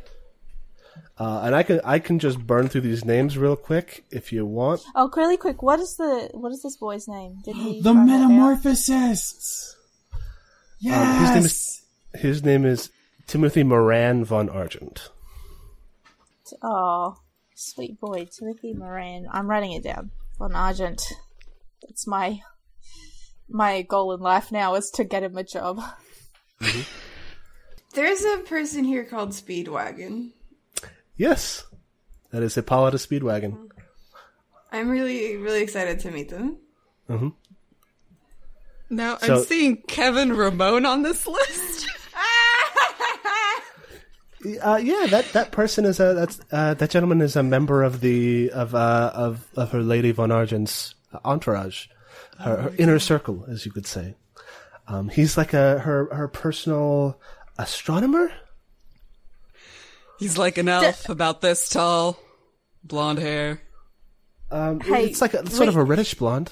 [1.19, 4.45] Uh, and I can, I can just burn through these names real quick if you
[4.45, 4.83] want.
[4.95, 5.63] Oh, really quick!
[5.63, 7.39] What is the what is this boy's name?
[7.45, 8.31] Did he The write that down?
[8.31, 9.75] Metamorphosists.
[10.81, 11.01] Yes.
[11.01, 11.83] Um, his name is,
[12.15, 12.91] his name is
[13.27, 15.11] Timothy Moran von Argent.
[16.63, 17.17] Oh,
[17.55, 19.29] sweet boy, Timothy Moran.
[19.31, 20.11] I'm writing it down.
[20.39, 21.01] Von Argent.
[21.83, 22.41] That's my
[23.49, 25.81] my goal in life now is to get him a job.
[27.95, 30.31] There's a person here called Speedwagon.
[31.17, 31.65] Yes,
[32.31, 33.69] that is Hippolyta Speedwagon.
[34.73, 36.59] I'm really, really excited to meet them.
[38.91, 41.87] Now So- I'm seeing Kevin Ramone on this list.
[44.63, 48.03] Uh, yeah, that, that person is a that's uh, that gentleman is a member of
[48.03, 50.95] the of uh, of of her Lady von Argent's
[51.25, 51.87] entourage,
[52.41, 54.17] her, her inner circle, as you could say.
[54.87, 57.19] Um, he's like a her her personal
[57.59, 58.31] astronomer.
[60.25, 62.19] He's like an elf, about this tall,
[62.83, 63.61] blonde hair.
[64.51, 66.51] Um, Hey, it's like a, sort of a reddish blonde.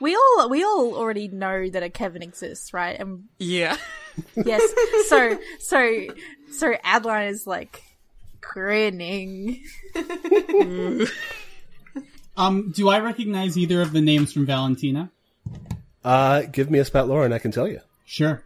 [0.00, 3.00] We all we all already know that a Kevin exists, right?
[3.00, 3.78] And Yeah.
[4.36, 4.62] yes,
[5.08, 6.06] so so
[6.52, 7.82] so Adeline is like
[8.42, 9.64] grinning.
[12.36, 15.10] Um, do I recognize either of the names from Valentina?
[16.04, 17.80] Uh, give me a spout lore and I can tell you.
[18.04, 18.42] Sure.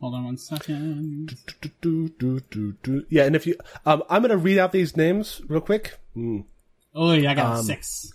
[0.00, 1.36] Hold on one second.
[1.60, 3.06] Do, do, do, do, do.
[3.08, 5.98] Yeah, and if you, um, I'm gonna read out these names real quick.
[6.16, 6.44] Mm.
[6.94, 8.12] Oh, yeah, I got Um, six.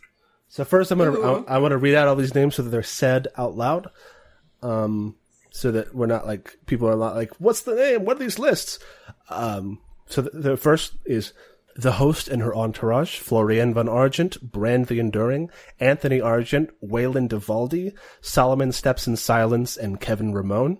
[0.47, 1.45] So first, I'm gonna Ooh.
[1.47, 3.87] I, I want to read out all these names so that they're said out loud,
[4.61, 5.15] um,
[5.51, 8.05] so that we're not like people are not like, "What's the name?
[8.05, 8.79] What are these lists?"
[9.29, 11.33] Um, so the, the first is
[11.75, 15.49] the host and her entourage: Florian von Argent, Brand the Enduring,
[15.79, 20.79] Anthony Argent, Waylon Devaldi, Solomon Steps in Silence, and Kevin Ramone.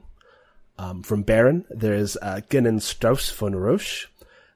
[0.80, 2.40] Um, from Baron, there's uh,
[2.80, 4.08] Strauss von Roche,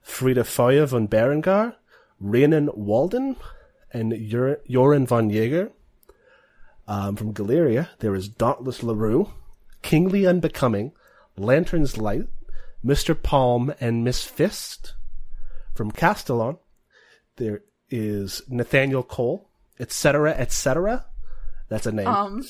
[0.01, 1.75] Frida Feuer von Berengar,
[2.21, 3.35] Rhiannon Walden,
[3.91, 4.13] and
[4.65, 5.69] Joran von Jaeger.
[6.87, 9.31] Um, from Galeria, there is Dauntless LaRue,
[9.81, 10.93] Kingly Unbecoming,
[11.35, 12.27] Lantern's Light,
[12.85, 13.21] Mr.
[13.21, 14.93] Palm, and Miss Fist.
[15.75, 16.57] From Castellon,
[17.35, 21.05] there is Nathaniel Cole, etc., etc.
[21.67, 22.07] That's a name.
[22.07, 22.43] Um,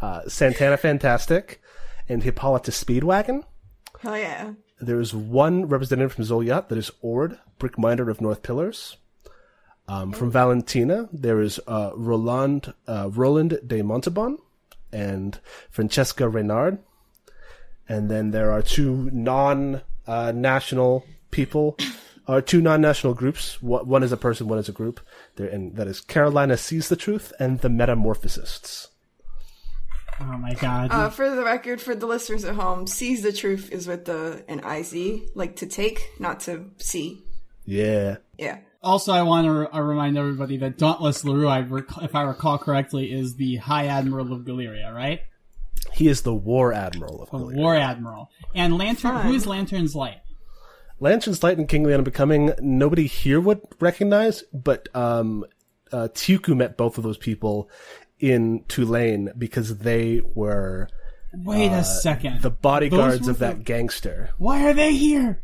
[0.00, 1.60] uh, Santana Fantastic,
[2.08, 3.44] and Hippolyta Speedwagon.
[4.00, 4.52] Hell yeah.
[4.80, 8.96] There is one representative from Zoliat that is Ord, Brickminder of North Pillars.
[9.86, 14.38] Um, from Valentina, there is uh, Roland uh, Roland de Montauban
[14.92, 15.38] and
[15.70, 16.78] Francesca Reynard.
[17.86, 21.76] And then there are two non-national people,
[22.26, 23.62] or two non-national groups.
[23.62, 25.00] One one is a person, one is a group.
[25.36, 28.88] There, and that is Carolina Sees the Truth and the Metamorphosists.
[30.20, 30.90] Oh my god.
[30.92, 34.44] Uh, for the record, for the listeners at home, seize the truth is with the
[34.48, 37.22] an IZ, like to take, not to see.
[37.66, 38.16] Yeah.
[38.38, 38.58] Yeah.
[38.82, 42.58] also, I want to uh, remind everybody that Dauntless LaRue, I rec- if I recall
[42.58, 45.20] correctly, is the High Admiral of Galeria, right?
[45.92, 47.60] He is the War Admiral of The Galeria.
[47.60, 48.30] War Admiral.
[48.54, 49.26] And Lantern, Fun.
[49.26, 50.18] who is Lantern's Light?
[51.00, 55.44] Lantern's Light and Kingly Unbecoming, nobody here would recognize, but um,
[55.92, 57.68] uh, Tuku met both of those people
[58.20, 60.88] in Tulane because they were
[61.32, 62.34] Wait a second.
[62.38, 64.30] Uh, the bodyguards of that the- gangster.
[64.38, 65.42] Why are they here?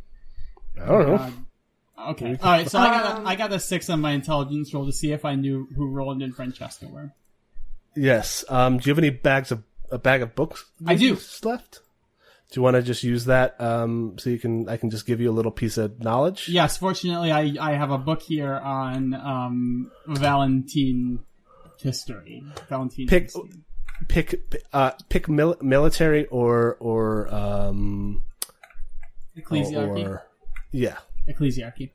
[0.80, 1.16] I don't know.
[1.18, 1.32] God.
[2.10, 2.38] Okay.
[2.42, 2.70] All right.
[2.70, 5.24] So I got a, I got a six on my intelligence roll to see if
[5.24, 7.12] I knew who Roland and Francesca were.
[7.94, 8.44] Yes.
[8.48, 10.64] Um, do you have any bags of a bag of books?
[10.86, 11.18] I do.
[11.42, 11.80] left.
[12.50, 15.20] Do you want to just use that um, so you can I can just give
[15.20, 16.48] you a little piece of knowledge?
[16.48, 16.78] Yes.
[16.78, 21.20] Fortunately, I I have a book here on um Valentine
[21.82, 22.42] history.
[22.68, 23.06] Valentine.
[23.06, 23.50] Pick- history.
[24.08, 28.22] Pick uh, pick mil- military or or um
[29.36, 30.06] Ecclesiarchy.
[30.06, 30.22] or
[30.72, 30.96] yeah.
[31.28, 31.90] Ecclesiarchy.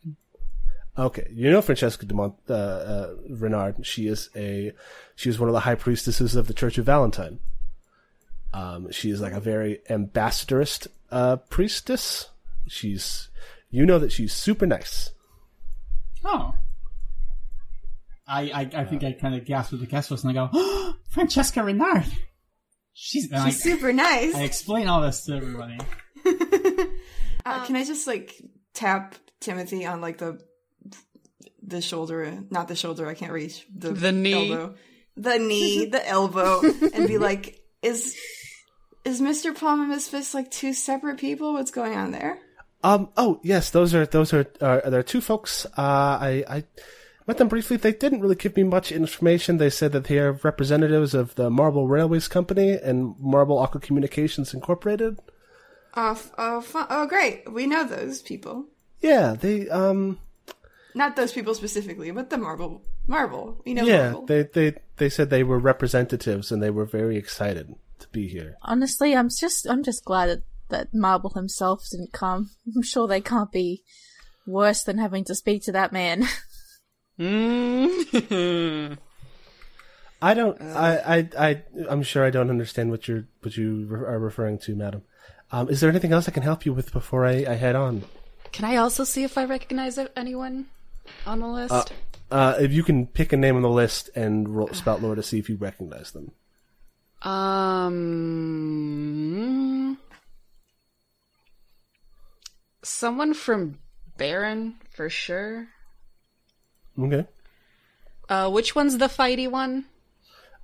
[0.97, 3.85] Okay, you know Francesca de Mont, uh, uh, Renard.
[3.85, 4.71] She is a
[5.15, 7.39] she is one of the high priestesses of the Church of Valentine.
[8.53, 12.29] Um, she is like a very ambassadorist uh, priestess.
[12.67, 13.29] She's
[13.71, 15.11] you know that she's super nice.
[16.23, 16.53] Oh.
[18.27, 20.95] I I, I think I kind of gasped with the Kessos and I go, oh,
[21.09, 22.05] Francesca Renard.
[22.93, 24.33] She's, She's I, super nice.
[24.35, 25.77] I explain all this to everybody.
[27.45, 28.33] Uh, can I just like
[28.73, 30.39] tap Timothy on like the
[31.61, 34.51] the shoulder, not the shoulder, I can't reach the The knee.
[34.51, 34.73] elbow,
[35.15, 36.61] the knee, the elbow,
[36.93, 38.17] and be like, "Is
[39.03, 41.53] is Mister Palm and Miss Fist like two separate people?
[41.53, 42.39] What's going on there?"
[42.83, 43.09] Um.
[43.15, 45.65] Oh yes, those are those are uh, there are two folks.
[45.67, 46.63] Uh, I I
[47.27, 47.77] met them briefly.
[47.77, 49.57] They didn't really give me much information.
[49.57, 54.53] They said that they are representatives of the Marble Railways Company and Marble Aqua Communications
[54.53, 55.19] Incorporated.
[55.95, 57.51] Oh, f- oh, fu- oh, great.
[57.51, 58.65] We know those people.
[59.01, 60.19] Yeah, they um.
[60.93, 63.61] Not those people specifically, but the marble, marble.
[63.65, 64.25] We know yeah, marble.
[64.25, 68.55] they they they said they were representatives and they were very excited to be here.
[68.61, 72.51] honestly, I'm just I'm just glad that, that Marble himself didn't come.
[72.75, 73.83] I'm sure they can't be
[74.45, 76.23] worse than having to speak to that man.
[77.19, 78.97] Mm.
[80.21, 80.61] I don't.
[80.61, 84.57] I, I I I'm sure I don't understand what you're what you re- are referring
[84.59, 85.03] to, madam.
[85.51, 88.03] Um, is there anything else I can help you with before I, I head on?
[88.51, 90.65] Can I also see if I recognize anyone
[91.25, 91.93] on the list?
[92.31, 95.23] Uh, if you can pick a name on the list and roll, spout lore to
[95.23, 96.31] see if you recognize them.
[97.21, 97.95] Um,
[102.83, 103.79] someone from
[104.17, 105.67] Baron for sure.
[106.99, 107.25] Okay.
[108.29, 109.85] Uh, which one's the fighty one?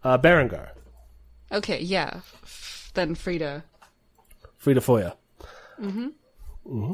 [0.03, 0.69] Uh, Berengar,
[1.51, 2.21] Okay, yeah.
[2.43, 3.63] F- then Frida.
[4.57, 5.13] Frida Feuer.
[5.79, 6.07] Mm-hmm.
[6.67, 6.93] Mm-hmm.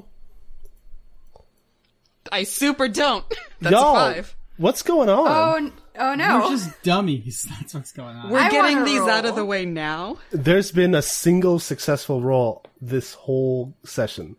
[2.31, 3.23] I super don't.
[3.61, 4.35] That's Y'all, a five.
[4.57, 5.27] what's going on?
[5.27, 6.39] oh, n- oh no.
[6.41, 7.47] We're just dummies.
[7.59, 8.29] That's what's going on.
[8.31, 10.17] We're I getting wanna these out of the way now.
[10.31, 14.35] There's been a single successful roll this whole session.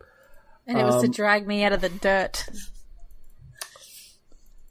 [0.66, 2.44] And it was to drag me out of the dirt.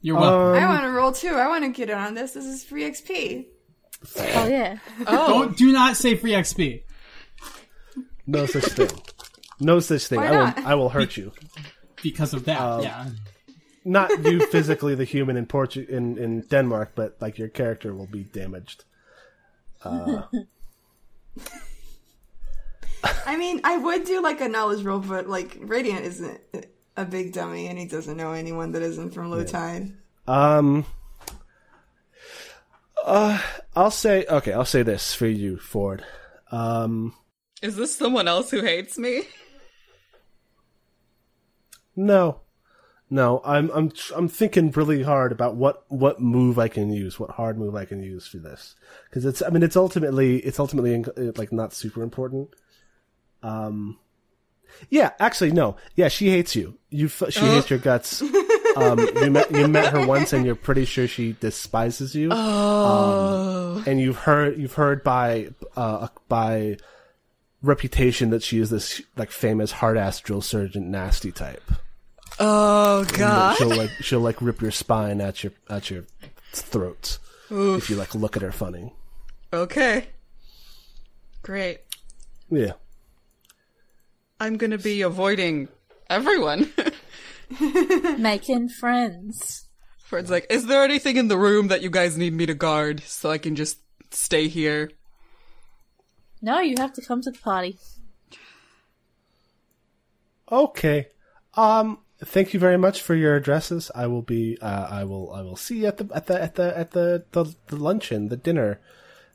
[0.08, 0.56] You're welcome.
[0.56, 1.34] Um, I want to roll too.
[1.34, 2.32] I want to get in on this.
[2.32, 3.44] This is free XP.
[4.16, 4.78] Oh yeah.
[5.06, 6.82] Oh, Don't do not say free XP
[8.26, 8.88] No such thing.
[9.60, 10.20] No such thing.
[10.20, 10.66] Why I will.
[10.68, 11.32] I will hurt you.
[12.02, 12.58] because of that.
[12.58, 13.10] Um, yeah.
[13.84, 18.06] Not you physically, the human in Portu- in in Denmark, but like your character will
[18.06, 18.84] be damaged.
[19.84, 20.22] Uh,
[23.26, 26.40] I mean, I would do like a knowledge roll, but like Radiant isn't
[26.98, 29.92] a big dummy, and he doesn't know anyone that isn't from Low Tide.
[30.26, 30.84] Um.
[33.04, 33.40] Uh,
[33.76, 34.52] I'll say okay.
[34.52, 36.04] I'll say this for you, Ford.
[36.50, 37.14] Um,
[37.62, 39.22] is this someone else who hates me?
[41.96, 42.40] no,
[43.10, 47.30] No, I'm I'm I'm thinking really hard about what what move I can use, what
[47.30, 48.74] hard move I can use for this,
[49.08, 51.04] because it's I mean it's ultimately it's ultimately
[51.36, 52.50] like not super important.
[53.42, 53.98] Um,
[54.90, 56.78] yeah, actually no, yeah, she hates you.
[56.90, 58.22] You f- she hates your guts.
[58.76, 62.30] Um, you met you met her once, and you're pretty sure she despises you.
[62.32, 63.82] Oh.
[63.86, 66.76] and you've heard you've heard by uh, by
[67.62, 71.62] reputation that she is this like famous hard ass drill sergeant nasty type.
[72.38, 73.56] oh god.
[73.56, 76.04] she'll like she'll like rip your spine at your at your
[76.52, 77.18] throat
[77.50, 78.92] if you like look at her funny.
[79.52, 80.06] Okay.
[81.42, 81.80] Great.
[82.50, 82.72] Yeah.
[84.40, 85.68] I'm gonna be avoiding
[86.08, 86.72] everyone.
[88.18, 89.68] Making friends.
[90.04, 93.00] Fred's like, is there anything in the room that you guys need me to guard
[93.00, 93.78] so I can just
[94.10, 94.90] stay here?
[96.40, 97.78] No, you have to come to the party.
[100.50, 101.08] Okay.
[101.54, 101.98] Um.
[102.20, 103.92] Thank you very much for your addresses.
[103.94, 104.58] I will be.
[104.60, 105.32] Uh, I will.
[105.32, 108.28] I will see you at the at the at the at the the, the luncheon,
[108.28, 108.80] the dinner,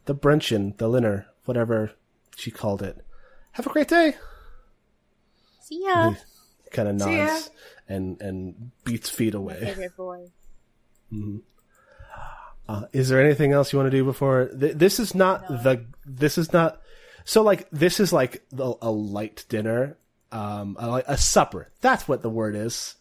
[0.05, 1.91] the brunchin, the dinner, whatever
[2.35, 3.05] she called it.
[3.53, 4.15] Have a great day.
[5.63, 6.13] See ya.
[6.71, 7.49] Kind of nods
[7.87, 9.59] and and beats feet away.
[9.59, 10.27] Favorite boy.
[12.67, 15.85] Uh, is there anything else you want to do before th- this is not the
[16.05, 16.81] this is not
[17.25, 19.97] so like this is like the, a light dinner
[20.31, 21.69] um a, a supper.
[21.81, 22.95] That's what the word is.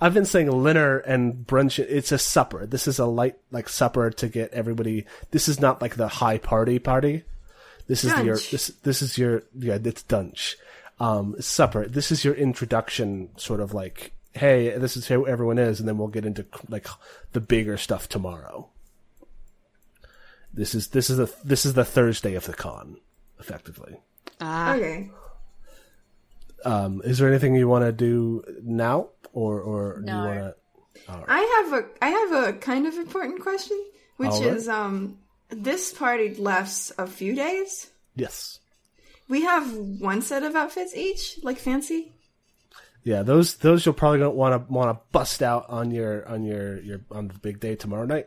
[0.00, 2.66] I've been saying dinner and brunch it's a supper.
[2.66, 6.38] This is a light like supper to get everybody this is not like the high
[6.38, 7.24] party party.
[7.88, 10.56] This is your this this is your yeah it's dunch
[11.00, 15.80] um supper this is your introduction sort of like hey this is who everyone is
[15.80, 16.86] and then we'll get into like
[17.32, 18.68] the bigger stuff tomorrow
[20.52, 22.96] this is this is the this is the Thursday of the con,
[23.38, 24.00] effectively.
[24.40, 24.74] Ah.
[24.74, 25.10] Okay.
[26.64, 30.54] Um, is there anything you want to do now, or or do you want to?
[31.08, 33.82] I have a I have a kind of important question,
[34.16, 34.54] which All right.
[34.54, 37.90] is um this party lasts a few days.
[38.16, 38.59] Yes,
[39.30, 42.12] We have one set of outfits each, like fancy.
[43.04, 43.22] yeah.
[43.22, 46.80] Those those you'll probably don't want to want to bust out on your on your
[46.80, 48.26] your on the big day tomorrow night.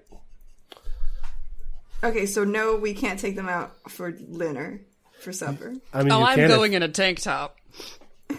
[2.03, 4.81] Okay, so no, we can't take them out for dinner
[5.21, 5.73] for supper.
[5.93, 7.57] I mean, Oh, I'm can going in a tank top.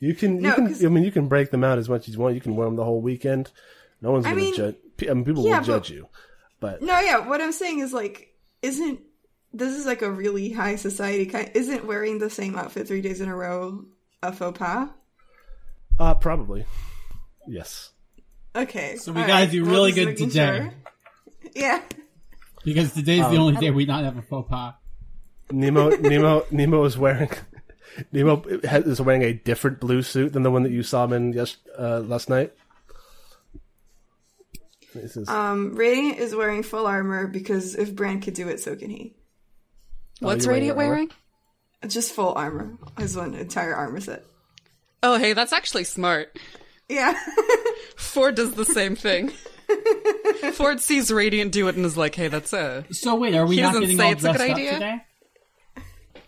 [0.00, 2.06] You can you No, can 'cause- I mean you can break them out as much
[2.06, 2.36] as you want.
[2.36, 3.50] You can wear them the whole weekend.
[4.00, 4.76] No one's gonna judge.
[5.08, 6.06] I mean, people yeah, will judge you,
[6.60, 8.32] but No, yeah, what I'm saying is like,
[8.62, 9.00] isn't
[9.52, 11.50] this is like a really high society kind?
[11.54, 13.84] Isn't wearing the same outfit three days in a row
[14.22, 14.88] a faux pas?
[15.98, 16.64] uh, probably
[17.46, 17.90] yes.
[18.56, 20.58] Okay, So we gotta right, do really just good today.
[20.58, 20.74] sure.
[21.54, 21.82] Yeah.
[22.64, 24.74] Because today's Um, the only day we not have a faux pas.
[25.50, 27.30] Nemo Nemo Nemo is wearing
[28.12, 31.32] Nemo is wearing a different blue suit than the one that you saw him in
[31.32, 32.52] yes uh, last night.
[34.94, 38.74] This is, Um, Radiant is wearing full armor because if Brand could do it, so
[38.76, 39.14] can he.
[40.20, 41.10] What's you're wearing Radiant wearing?
[41.86, 42.76] Just full armor.
[42.98, 44.24] His one entire armor set.
[45.02, 46.36] Oh, hey, that's actually smart.
[46.88, 47.14] Yeah.
[47.96, 49.30] Ford does the same thing.
[50.54, 52.84] Ford sees Radiant do it and is like, hey, that's a.
[52.90, 54.74] So wait, are we He not doesn't getting say all it's a dressed good up
[54.74, 55.04] today?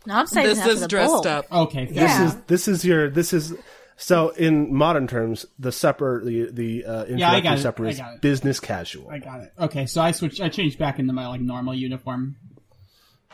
[0.06, 1.28] No, I'm saving This is dressed ball.
[1.28, 1.52] up.
[1.52, 1.94] Okay, fair.
[1.94, 2.26] this yeah.
[2.26, 3.54] is this is your this is
[3.96, 7.98] so in modern terms the supper the the uh, Yeah, I got supper I is
[7.98, 9.10] got business casual.
[9.10, 9.52] I got it.
[9.58, 10.40] Okay, so I switched.
[10.40, 12.36] I changed back into my like normal uniform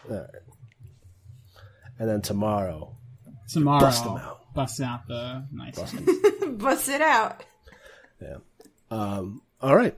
[0.09, 2.97] and then tomorrow,
[3.49, 3.81] tomorrow.
[3.81, 4.55] Bust 'em out.
[4.55, 6.01] Busting out the nice ones.
[6.59, 7.45] Bust it out.
[8.23, 8.37] yeah.
[8.91, 9.43] Um.
[9.61, 9.97] All right.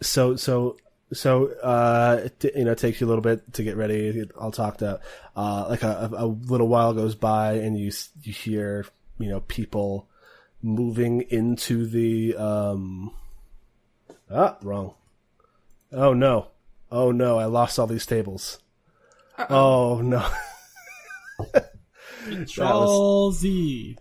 [0.00, 0.76] So so
[1.12, 4.24] so uh it, you know it takes you a little bit to get ready.
[4.40, 5.00] I'll talk to
[5.36, 7.90] uh like a, a a little while goes by and you
[8.22, 8.86] you hear
[9.18, 10.08] you know people
[10.62, 13.12] moving into the um
[14.30, 14.94] ah wrong
[15.92, 16.48] oh no
[16.90, 18.58] oh no I lost all these tables
[19.50, 20.26] oh no
[22.24, 23.96] Control Z.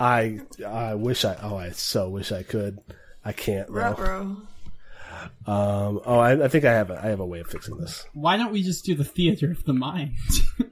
[0.00, 2.80] I I wish I oh I so wish I could
[3.24, 3.74] I can't though.
[3.74, 4.36] Ruh-roh.
[5.46, 8.04] Um, oh, I, I think I have a, I have a way of fixing this.
[8.12, 10.16] Why don't we just do the theater of the mind?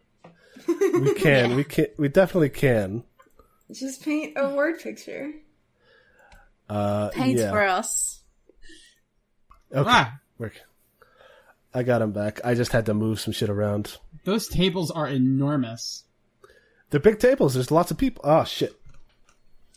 [0.68, 3.04] We can, we can, we definitely can.
[3.70, 5.32] Just paint a word picture.
[6.68, 7.50] Uh, Paint yeah.
[7.50, 8.22] for us.
[9.72, 10.60] Okay, ah, work.
[11.76, 12.40] I got him back.
[12.44, 13.98] I just had to move some shit around.
[14.24, 16.04] those tables are enormous.
[16.90, 17.54] They're big tables.
[17.54, 18.22] There's lots of people.
[18.24, 18.74] Oh shit.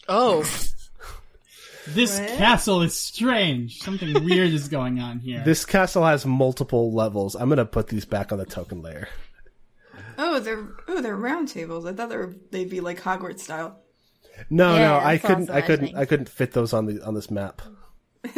[0.08, 0.44] Oh.
[1.88, 2.30] This What?
[2.38, 3.80] castle is strange.
[3.80, 5.42] Something weird is going on here.
[5.44, 7.36] This castle has multiple levels.
[7.36, 9.08] I'm gonna put these back on the token layer.
[10.18, 11.86] Oh, they're oh they're round tables.
[11.86, 13.80] I thought they were they'd be like Hogwarts style.
[14.50, 15.50] No, Yeah, no, I that's what I couldn't.
[15.50, 15.80] I couldn't.
[15.86, 16.02] imagining.
[16.02, 17.62] I couldn't fit those on the on this map.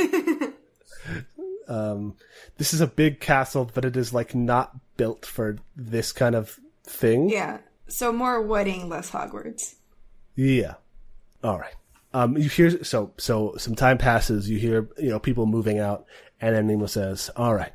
[1.71, 2.15] um,
[2.57, 6.59] this is a big castle, but it is like not built for this kind of
[6.83, 7.29] thing.
[7.29, 7.59] Yeah.
[7.87, 9.75] So more wedding, less Hogwarts.
[10.35, 10.75] Yeah.
[11.43, 11.75] All right.
[12.13, 14.49] Um, you hear so so some time passes.
[14.49, 16.05] You hear you know people moving out,
[16.41, 17.71] and then Nemo says, "All right,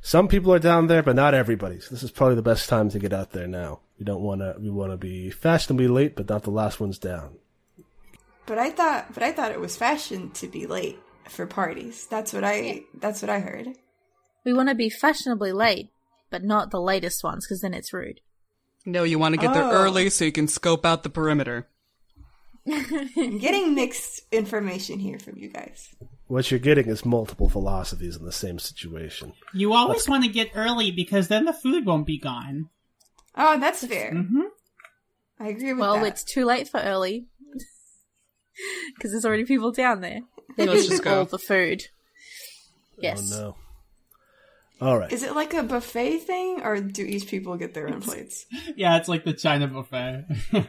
[0.00, 1.80] some people are down there, but not everybody.
[1.80, 3.80] So this is probably the best time to get out there now.
[3.98, 4.56] We don't want to.
[4.58, 7.36] We want to be fashionably late, but not the last ones down.
[8.46, 10.98] But I thought, but I thought it was fashion to be late
[11.28, 12.06] for parties.
[12.06, 12.82] That's what I.
[13.00, 13.68] That's what I heard.
[14.44, 15.88] We want to be fashionably late,
[16.30, 18.20] but not the latest ones, because then it's rude.
[18.84, 19.70] No, you want to get there Oh.
[19.70, 21.66] early so you can scope out the perimeter.
[22.68, 25.88] I'm getting mixed information here from you guys.
[26.28, 29.32] What you're getting is multiple philosophies in the same situation.
[29.52, 32.70] You always want to get early because then the food won't be gone.
[33.36, 34.12] Oh, that's fair.
[34.12, 34.42] hmm
[35.38, 36.06] I agree with Well, that.
[36.06, 37.26] it's too late for early,
[38.96, 40.20] because there's already people down there.
[40.56, 41.18] They're Let's eating just go.
[41.18, 41.86] all the food.
[42.98, 43.32] Yes.
[43.34, 43.56] Oh no.
[44.78, 45.10] All right.
[45.10, 48.44] Is it like a buffet thing, or do each people get their own plates?
[48.76, 50.26] Yeah, it's like the China buffet.
[50.52, 50.64] there's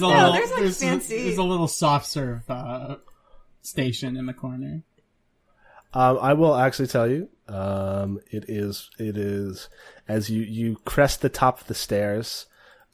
[0.00, 2.96] a No, little, there's, like, there's, fancy- there's a little soft serve uh,
[3.60, 4.82] station in the corner.
[5.92, 7.28] Um, I will actually tell you.
[7.46, 8.88] Um, it is.
[8.98, 9.68] It is
[10.06, 12.46] as you you crest the top of the stairs.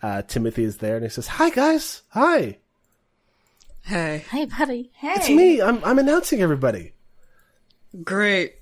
[0.02, 2.58] Uh, Timothy is there, and he says, "Hi guys, hi.
[3.84, 4.90] Hey, Hey, buddy.
[4.94, 5.60] Hey, It's me.
[5.60, 6.92] I'm I'm announcing everybody."
[8.02, 8.54] great.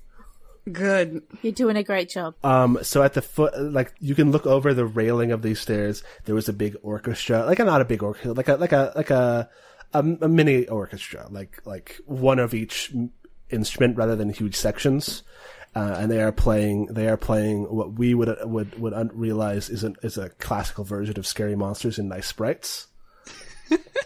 [0.71, 1.23] Good.
[1.41, 2.35] You're doing a great job.
[2.43, 6.03] Um, so at the foot, like you can look over the railing of these stairs.
[6.23, 8.93] There was a big orchestra, like a not a big orchestra, like a like a
[8.95, 9.49] like a
[9.93, 12.93] a, a mini orchestra, like like one of each
[13.49, 15.23] instrument rather than huge sections.
[15.75, 16.85] Uh, and they are playing.
[16.87, 20.83] They are playing what we would would would un- realize is a is a classical
[20.85, 22.87] version of Scary Monsters and Nice Sprites.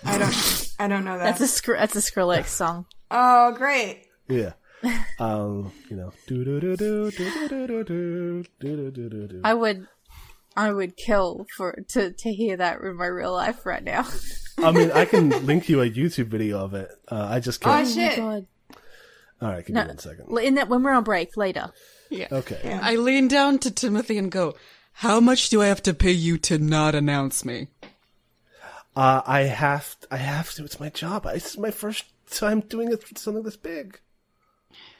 [0.03, 0.75] I don't.
[0.79, 1.37] I don't know that.
[1.37, 2.85] That's a that's a Skrillex song.
[3.09, 4.05] Oh, great.
[4.27, 4.53] Yeah.
[5.19, 6.13] Um, you know.
[9.43, 9.87] I would
[10.55, 14.07] I would kill for to to hear that in my real life right now.
[14.57, 16.89] I mean, I can link you a YouTube video of it.
[17.07, 17.87] Uh, I just can't.
[17.87, 18.19] Oh, shit.
[18.19, 20.35] All right, give no, me one second.
[20.39, 21.71] In that when we're on break later.
[22.09, 22.27] Yeah.
[22.31, 22.59] Okay.
[22.63, 22.79] Yeah.
[22.81, 24.55] I lean down to Timothy and go,
[24.93, 27.67] "How much do I have to pay you to not announce me?"
[28.97, 30.63] Uh, I have, to, I have to.
[30.65, 31.23] It's my job.
[31.25, 33.99] This is my first time doing something this big.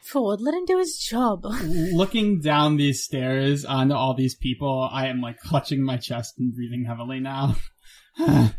[0.04, 1.44] Ford, let him do his job.
[1.64, 6.54] Looking down these stairs onto all these people, I am like clutching my chest and
[6.54, 7.56] breathing heavily now.
[8.20, 8.50] uh,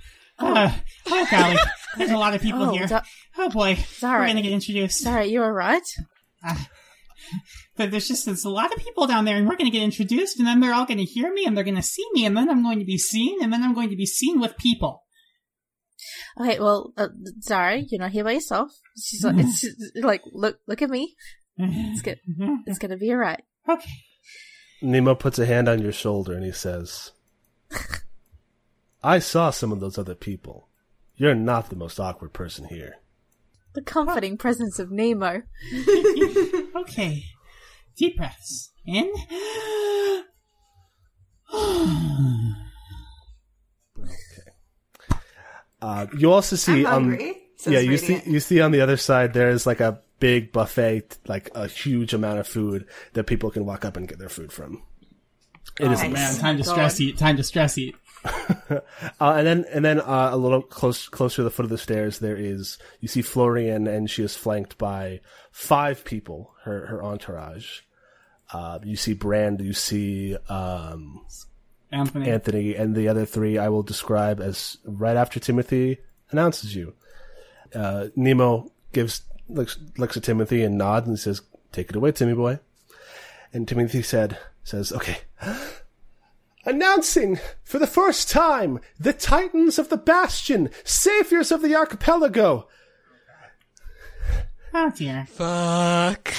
[0.40, 1.56] oh golly,
[1.96, 2.88] there's a lot of people Oh, here.
[2.88, 3.02] da-
[3.38, 4.20] oh boy, Sorry.
[4.22, 4.98] we're gonna get introduced.
[4.98, 5.82] Sorry, you alright?
[7.76, 9.84] But there's just there's a lot of people down there, and we're going to get
[9.84, 12.24] introduced, and then they're all going to hear me, and they're going to see me,
[12.26, 14.56] and then I'm going to be seen, and then I'm going to be seen with
[14.56, 15.04] people.
[16.40, 17.08] Okay, well, uh,
[17.40, 18.70] sorry, you're not here by yourself.
[18.96, 19.64] She's like, it's
[19.96, 21.16] like, look, look at me.
[21.58, 22.20] It's good.
[22.66, 23.42] It's gonna be alright.
[23.68, 23.90] Okay.
[24.80, 27.10] Nemo puts a hand on your shoulder and he says,
[29.02, 30.68] "I saw some of those other people.
[31.16, 32.98] You're not the most awkward person here."
[33.74, 35.42] The comforting presence of Nemo.
[36.76, 37.24] Okay.
[37.96, 38.70] Deep breaths.
[38.86, 39.12] In.
[45.80, 47.36] Uh, you also see I'm on hungry.
[47.56, 50.50] says yeah, you see you see on the other side there is like a big
[50.52, 54.28] buffet, like a huge amount of food that people can walk up and get their
[54.28, 54.82] food from.
[55.78, 56.12] It is Oh, Nice.
[56.12, 56.72] man, time to God.
[56.72, 57.18] stress eat.
[57.18, 57.94] Time to stress eat.
[59.20, 61.78] Uh, and then, and then uh, a little close, closer to the foot of the
[61.78, 65.20] stairs, there is you see Florian, and she is flanked by
[65.52, 67.80] five people, her her entourage.
[68.52, 71.24] Uh, you see Brand, you see um,
[71.90, 72.30] Anthony.
[72.30, 75.98] Anthony, and the other three I will describe as right after Timothy
[76.30, 76.94] announces you.
[77.74, 82.34] Uh, Nemo gives looks looks at Timothy and nods and says, "Take it away, Timmy
[82.34, 82.58] boy."
[83.52, 85.18] And Timothy said, "says Okay."
[86.64, 92.68] Announcing for the first time the Titans of the Bastion, saviors of the archipelago.
[94.74, 95.26] oh dear.
[95.30, 96.34] Fuck.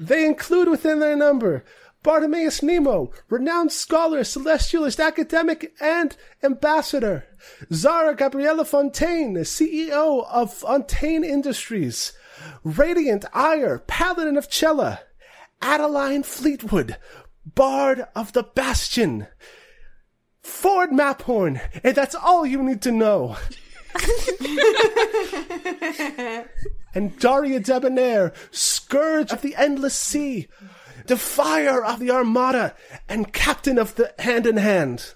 [0.00, 1.64] They include within their number
[2.06, 7.26] Bartimaeus Nemo, renowned scholar, celestialist, academic, and ambassador.
[7.72, 12.12] Zara Gabriella Fontaine, CEO of Fontaine Industries.
[12.62, 15.00] Radiant Ire, Paladin of Cella.
[15.60, 16.96] Adeline Fleetwood,
[17.44, 19.26] Bard of the Bastion.
[20.42, 23.36] Ford Maphorn, and that's all you need to know.
[26.94, 30.46] and Daria Debonair, Scourge of the Endless Sea,
[31.06, 32.74] Defier of the Armada,
[33.08, 35.14] and Captain of the Hand in Hand.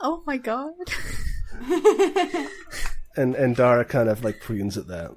[0.00, 0.72] Oh my god.
[3.16, 5.14] and and Dara kind of like preens at that,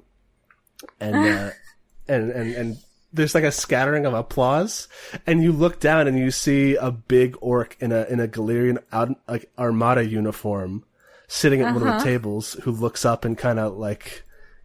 [1.00, 1.50] and uh,
[2.08, 2.76] and and and
[3.12, 4.88] there's like a scattering of applause,
[5.26, 8.78] and you look down and you see a big orc in a in a Galerian
[8.92, 10.84] out, like armada uniform
[11.26, 14.24] sitting at one of the tables, who looks up and kind of like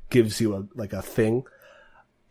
[0.09, 1.43] gives you a like a thing,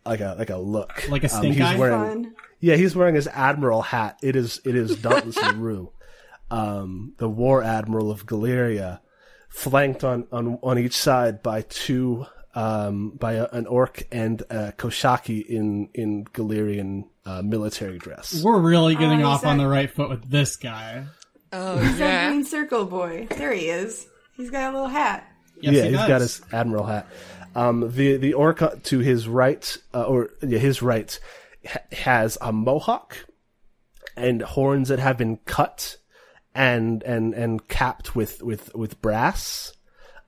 [0.07, 1.77] like a like a look, Like a stink he's eye?
[1.77, 2.35] wearing, Fun.
[2.63, 4.19] Yeah, he's wearing his admiral hat.
[4.23, 5.93] It is it is Dauntless LaRue,
[6.51, 9.01] um, the war admiral of Galeria,
[9.51, 14.73] flanked on on on each side by two um, by a, an orc and a
[14.73, 18.43] Koshaki in in Galerian uh, military dress.
[18.43, 21.05] We're really getting Oh, off he's on the right foot with this guy.
[21.53, 22.29] Oh He's that yeah.
[22.31, 23.27] green circle boy.
[23.31, 24.07] There he is.
[24.37, 25.29] He's got a little hat.
[25.61, 26.09] Yes, yeah, he has does.
[26.09, 27.07] got his admiral hat.
[27.55, 31.42] Um, the the orc to his right, uh, or yeah, his right, ha-
[31.93, 33.27] has a mohawk
[34.17, 35.97] and horns that have been cut
[36.55, 39.73] and and and capped with with with brass,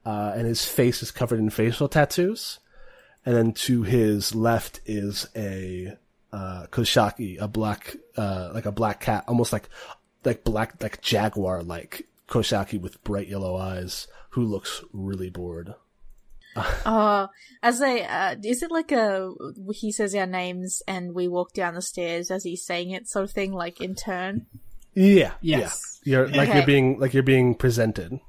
[0.07, 2.59] uh, and his face is covered in facial tattoos.
[3.27, 5.97] And then to his left is a
[6.33, 9.69] uh, koshaki, a black, uh, like a black cat, almost like
[10.25, 15.75] like black, like jaguar, like koshaki with bright yellow eyes, who looks really bored.
[16.87, 17.29] Oh,
[17.63, 19.33] as I, uh, is it like a,
[19.73, 23.25] he says our names and we walk down the stairs as he's saying it sort
[23.25, 24.47] of thing, like in turn?
[24.95, 26.01] Yeah, Yes.
[26.05, 26.19] yeah.
[26.19, 28.21] You're like you're being like you're being presented.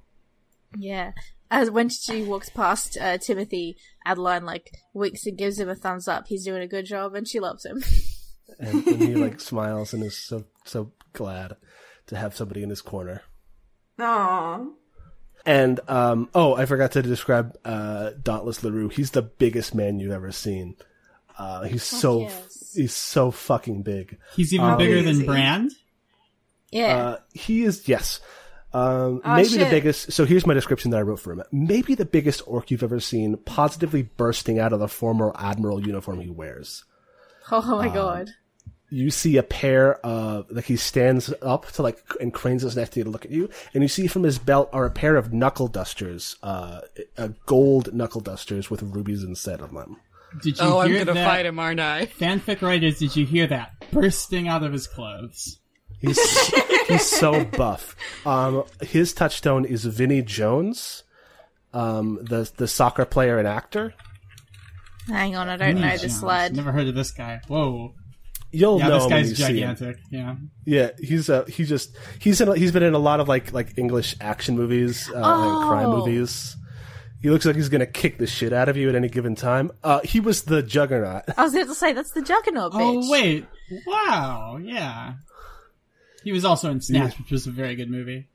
[0.78, 1.12] Yeah.
[1.52, 6.08] As when she walks past uh, Timothy, Adeline like winks and gives him a thumbs
[6.08, 6.26] up.
[6.28, 7.84] He's doing a good job, and she loves him.
[8.60, 11.56] and, and he like smiles and is so so glad
[12.08, 13.22] to have somebody in his corner.
[14.00, 14.70] Aww.
[15.46, 18.90] And um, oh, I forgot to describe uh, Dauntless Larue.
[18.90, 20.76] He's the biggest man you've ever seen.
[21.38, 22.74] Uh, he's so yes.
[22.76, 24.18] he's so fucking big.
[24.36, 25.72] He's even Um, bigger than Brand.
[26.72, 26.98] Yeah.
[26.98, 28.20] Uh, he is yes.
[28.74, 30.12] Um, Oh, maybe the biggest.
[30.12, 31.44] So here's my description that I wrote for him.
[31.52, 36.20] Maybe the biggest orc you've ever seen, positively bursting out of the former admiral uniform
[36.20, 36.84] he wears.
[37.52, 38.32] oh um, my god.
[38.90, 42.92] You see a pair of like he stands up to like and cranes his neck
[42.92, 45.68] to look at you, and you see from his belt are a pair of knuckle
[45.68, 46.82] dusters, uh,
[47.18, 49.98] uh gold knuckle dusters with rubies instead of them.
[50.42, 51.28] Did you Oh, I'm hear gonna that?
[51.28, 52.06] fight him, aren't I?
[52.08, 53.72] Fanfic writers, did you hear that?
[53.92, 55.60] Bursting out of his clothes.
[56.02, 56.20] He's
[56.88, 57.96] he's so buff.
[58.26, 61.04] Um, his touchstone is Vinnie Jones,
[61.74, 63.94] um, the the soccer player and actor.
[65.08, 66.24] Hang on, I don't know Vinnie this Jones.
[66.24, 66.56] lad.
[66.56, 67.40] Never heard of this guy.
[67.48, 67.94] Whoa.
[68.56, 69.56] You'll Yeah, know this him when guy's you see him.
[69.76, 69.98] gigantic.
[70.12, 70.36] Yeah.
[70.66, 73.78] Yeah, he's uh he just he's in he's been in a lot of like like
[73.78, 75.98] English action movies, uh, and crime Oh.
[76.06, 76.56] movies.
[77.22, 79.72] He looks like he's gonna kick the shit out of you at any given time.
[79.84, 81.24] Uh, he was the Juggernaut.
[81.38, 83.04] I was about to say that's the Juggernaut bitch.
[83.04, 83.46] Oh wait.
[83.88, 84.60] Wow.
[84.62, 85.14] Yeah.
[86.24, 88.28] He was also in Snatch, which was a very good movie.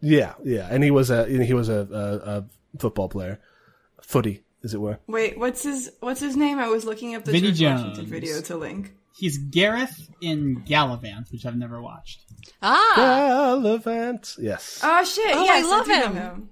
[0.00, 2.44] yeah, yeah, and he was a he was a, a, a
[2.78, 3.40] football player,
[4.00, 4.98] footy as it were.
[5.08, 6.58] Wait, what's his what's his name?
[6.58, 8.94] I was looking up the Vinnie George Washington video to link.
[9.14, 12.22] He's Gareth in Galavant, which I've never watched.
[12.62, 14.38] Ah, Galavant.
[14.40, 14.80] Yes.
[14.82, 15.34] Oh shit!
[15.34, 16.48] Oh, I love do know him.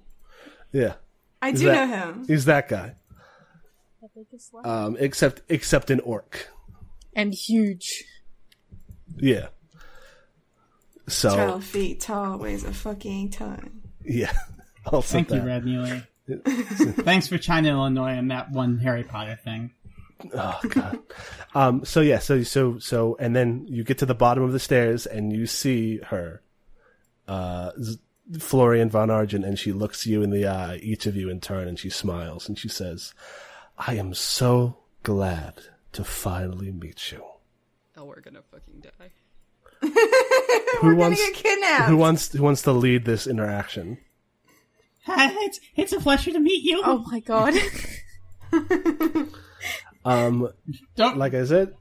[0.72, 0.94] yeah.
[1.42, 2.24] I Is do that- know him.
[2.26, 2.94] He's that guy.
[4.64, 6.48] Um, except except an orc.
[7.14, 8.04] And huge.
[9.16, 9.48] Yeah.
[11.08, 13.82] So Twelve feet tall, weighs a fucking ton.
[14.04, 14.32] yeah.
[14.86, 15.46] Also Thank you, that.
[15.46, 16.02] Red Neely.
[17.04, 19.72] Thanks for China, Illinois, and that one Harry Potter thing.
[20.34, 20.98] Oh god.
[21.54, 21.84] um.
[21.84, 22.18] So yeah.
[22.18, 25.46] So so so, and then you get to the bottom of the stairs and you
[25.46, 26.42] see her,
[27.28, 27.70] uh,
[28.38, 31.68] Florian von Argent, and she looks you in the eye, each of you in turn,
[31.68, 33.14] and she smiles and she says,
[33.78, 35.54] "I am so glad
[35.92, 37.24] to finally meet you."
[37.96, 39.10] oh, we're gonna fucking die.
[40.80, 41.20] Who We're wants?
[41.20, 41.88] gonna get kidnapped.
[41.88, 42.32] Who wants?
[42.32, 43.98] Who wants to lead this interaction?
[45.08, 46.82] it's, it's a pleasure to meet you.
[46.84, 47.54] Oh my god.
[50.04, 50.48] Um,
[50.96, 51.74] Don't like I said,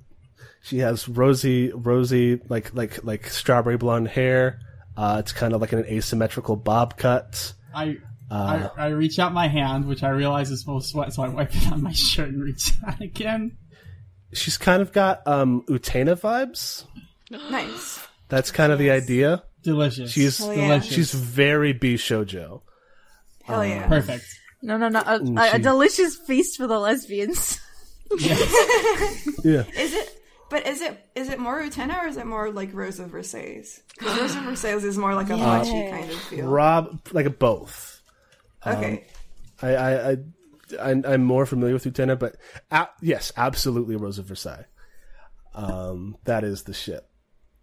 [0.62, 4.60] she has rosy, rosy, like like like strawberry blonde hair.
[4.98, 7.54] Uh, it's kind of like an asymmetrical bob cut.
[7.74, 7.98] I,
[8.30, 11.24] Uh, I I reach out my hand, which I realize is full of sweat, so
[11.24, 13.58] I wipe it on my shirt and reach out again.
[14.34, 16.84] she's kind of got um Utena vibes.
[17.32, 18.06] Nice.
[18.28, 19.44] That's kind of the idea.
[19.64, 20.12] Delicious.
[20.12, 20.68] She's Hell yeah.
[20.68, 20.94] delicious.
[20.94, 22.62] she's very bishoujo.
[23.44, 23.88] Hell yeah.
[23.88, 24.26] perfect.
[24.62, 25.00] No, no, no.
[25.06, 27.60] A, a, a delicious feast for the lesbians.
[28.18, 28.36] Yeah.
[29.78, 30.16] Is it?
[30.50, 33.82] But is it is it more Utena or is it more like Rose of Versailles?
[34.00, 35.46] Because Rose of Versailles is more like a Yeah.
[35.46, 36.48] machi kind of feel.
[36.48, 38.02] Rob like a both.
[38.66, 39.06] okay.
[39.62, 40.18] I I, I
[40.82, 42.36] I'm, I'm more familiar with Utena, but
[42.72, 44.66] a- yes, absolutely Rose of Versailles.
[45.54, 47.06] Um, that is the shit.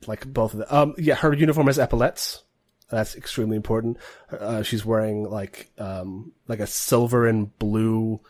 [0.06, 0.68] Like both of them.
[0.70, 2.44] Um, yeah, her uniform has epaulettes.
[2.88, 3.96] That's extremely important.
[4.30, 8.20] Uh, she's wearing like um, like a silver and blue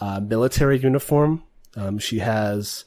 [0.00, 1.42] uh, military uniform.
[1.76, 2.84] Um, she has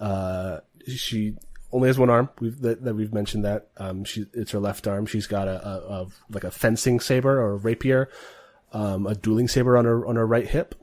[0.00, 1.34] uh, she
[1.72, 2.28] only has one arm.
[2.40, 3.68] We've, that, that we've mentioned that.
[3.76, 5.06] Um, she it's her left arm.
[5.06, 8.08] She's got a, a, a like a fencing saber or a rapier,
[8.72, 10.74] um, a dueling saber on her on her right hip,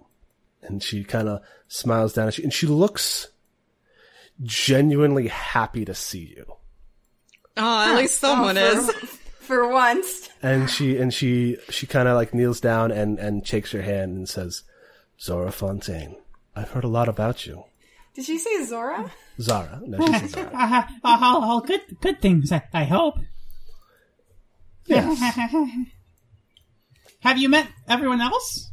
[0.62, 3.30] and she kind of smiles down at you, and she looks
[4.42, 6.46] genuinely happy to see you.
[7.58, 8.92] Oh, at least someone Oh, is.
[8.92, 9.06] for,
[9.44, 10.30] for once.
[10.42, 14.16] And she and she she kind of like kneels down and and shakes your hand
[14.18, 14.64] and says,
[15.22, 16.16] "Zora Fontaine,
[16.56, 17.64] I've heard a lot about you."
[18.14, 19.12] Did she say Zora?
[19.42, 20.52] Zara, no, she says Zara.
[20.54, 22.52] Uh, all, all good, good things.
[22.52, 23.16] I, I hope.
[24.86, 25.20] Yes.
[27.22, 28.72] Have you met everyone else?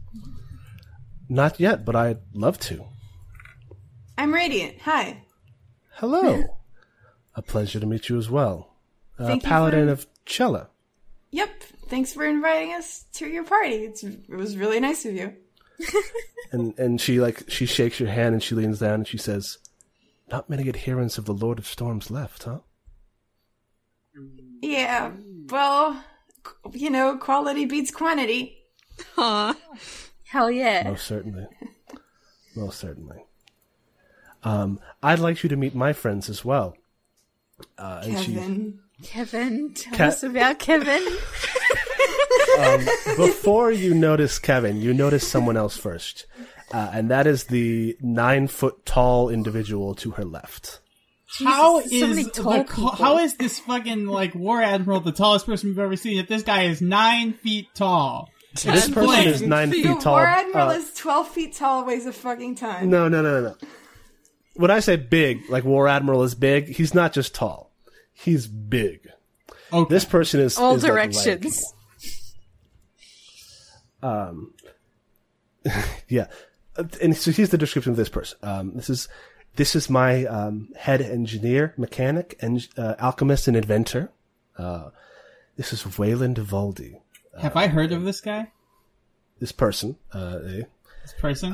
[1.29, 2.85] Not yet, but I'd love to.
[4.19, 4.81] I'm Radiant.
[4.83, 5.23] Hi.
[5.95, 6.43] Hello.
[7.35, 8.75] a pleasure to meet you as well.
[9.19, 10.69] Uh, Thank you Paladin for- of Cella.
[11.31, 11.49] Yep.
[11.89, 13.77] Thanks for inviting us to your party.
[13.85, 15.35] It's, it was really nice of you.
[16.53, 19.59] And and she like she shakes your hand and she leans down and she says,
[20.33, 22.59] "Not many adherents of the Lord of Storms left, huh?"
[24.61, 25.13] Yeah.
[25.49, 26.03] Well,
[26.73, 28.59] you know, quality beats quantity.
[29.15, 29.55] Huh.
[30.25, 30.83] Hell yeah.
[30.89, 31.47] Most certainly.
[32.57, 33.25] Most certainly.
[34.43, 36.77] Um, I'd like you to meet my friends as well.
[37.79, 38.79] Uh, and she, Kevin.
[39.05, 41.07] Kevin, tell Ca- us about Kevin.
[42.59, 42.85] um,
[43.17, 46.27] before you notice Kevin, you notice someone else first,
[46.73, 50.81] uh, and that is the nine foot tall individual to her left.
[51.39, 52.89] How Jesus, so many is tall the, people.
[52.91, 56.19] how is this fucking like war admiral the tallest person we've ever seen?
[56.19, 59.29] If this guy is nine feet tall, This person Explain.
[59.29, 60.15] is nine The feet tall.
[60.15, 62.91] War Admiral Uh, is 12 feet tall, weighs a fucking ton.
[62.91, 63.57] no, no, no, no, no.
[64.55, 67.71] When I say big, like War Admiral is big, he's not just tall;
[68.13, 69.09] he's big.
[69.73, 69.89] okay.
[69.95, 71.63] This person is All is, like, directions.
[74.03, 74.55] Um,
[76.09, 76.27] yeah,
[76.77, 78.39] Uh, and so here's the description of this person.
[78.43, 79.09] Um, this is
[79.57, 84.11] this is my um, head engineer, mechanic, and uh, alchemist and inventor.
[84.57, 84.91] Uh,
[85.57, 87.01] this is Wayland Valdi.
[87.41, 88.53] Have I heard of this guy?
[89.41, 90.67] This person, uh, they,
[91.03, 91.53] This person?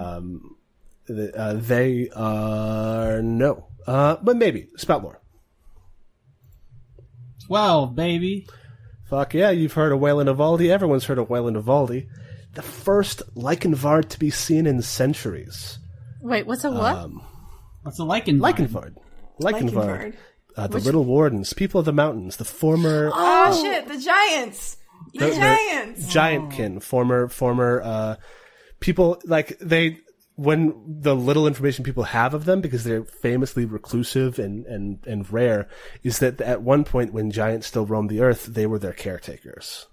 [1.07, 5.21] th- uh, they are no, uh, but maybe spout lore.
[7.47, 8.47] Twelve, baby.
[9.09, 10.69] Fuck yeah, you've heard of Wayland Valdi.
[10.69, 12.09] Everyone's heard of Wayland Valdi.
[12.57, 15.79] The first Lycanvard to be seen in centuries.
[16.23, 16.97] Wait, what's a what?
[16.97, 17.23] Um,
[17.83, 18.41] What's a lichen?
[18.41, 18.97] Lycanvard.
[19.41, 19.71] Lycanvard.
[19.73, 20.15] Lycanvard.
[20.57, 24.79] Uh, the Little Wardens, people of the mountains, the former Oh, shit, the Giants!
[25.13, 26.13] The, The- the- Giants!
[26.15, 28.17] Giantkin, former former uh,
[28.81, 29.99] people like they
[30.37, 35.31] when the little information people have of them because they're famously reclusive and and and
[35.31, 35.69] rare
[36.03, 39.87] is that at one point when giants still roamed the earth they were their caretakers.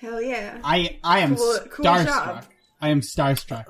[0.00, 0.58] Hell yeah.
[0.64, 2.06] I I am Cool- cool starstruck.
[2.06, 2.44] job.
[2.80, 3.66] I am starstruck,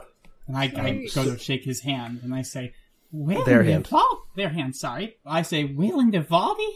[0.46, 2.74] and I, I go to shake his hand, and I say,
[3.12, 3.86] "Wayland Their hand.
[3.86, 4.76] Eval- Their hand.
[4.76, 6.68] Sorry, I say, "Wayland Evaldi."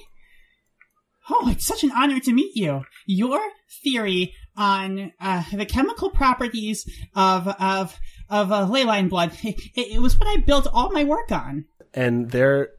[1.31, 2.83] Oh, it's such an honor to meet you.
[3.07, 3.41] Your
[3.83, 6.85] theory on uh, the chemical properties
[7.15, 7.99] of of
[8.29, 11.65] of uh, ley line blood it, it was what I built all my work on.
[11.95, 12.71] and they're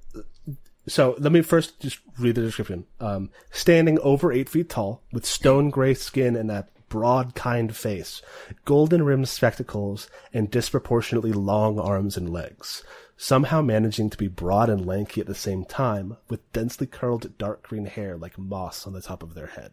[0.88, 2.86] so let me first just read the description.
[3.00, 8.22] Um, standing over eight feet tall with stone gray skin and a broad kind face
[8.64, 12.84] golden rimmed spectacles and disproportionately long arms and legs.
[13.18, 17.64] Somehow managing to be broad and lanky at the same time with densely curled dark
[17.64, 19.72] green hair like moss on the top of their head.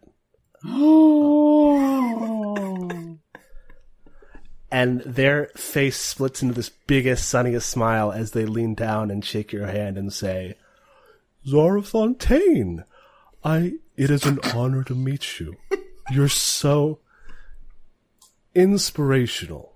[4.73, 9.53] And their face splits into this biggest, sunniest smile as they lean down and shake
[9.53, 10.55] your hand and say,
[11.47, 12.85] Zara Fontaine,
[13.43, 15.57] I, it is an honor to meet you.
[16.11, 16.99] You're so
[18.55, 19.73] inspirational.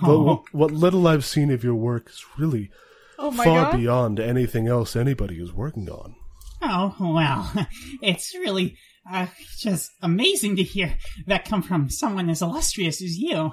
[0.00, 2.70] But what, what little I've seen of your work is really
[3.18, 3.76] oh far god.
[3.76, 6.14] beyond anything else anybody is working on.
[6.62, 7.52] Oh, well,
[8.02, 8.76] it's really
[9.10, 9.26] uh,
[9.58, 10.96] just amazing to hear
[11.26, 13.52] that come from someone as illustrious as you.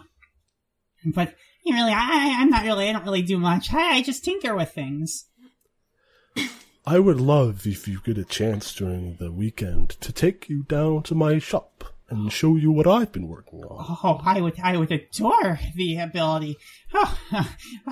[1.06, 3.74] But you really, I, I'm not really, I don't really do much.
[3.74, 5.26] I, I just tinker with things.
[6.88, 11.04] I would love if you get a chance during the weekend to take you down
[11.04, 13.98] to my shop and show you what I've been working on.
[14.04, 16.58] Oh, I would, I would adore the ability.
[16.94, 17.18] Oh,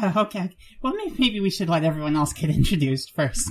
[0.01, 0.51] uh, okay.
[0.83, 3.49] Well, maybe, maybe we should let everyone else get introduced first.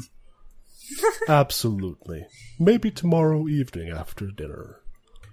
[1.29, 2.27] Absolutely.
[2.61, 4.81] Maybe tomorrow evening after dinner.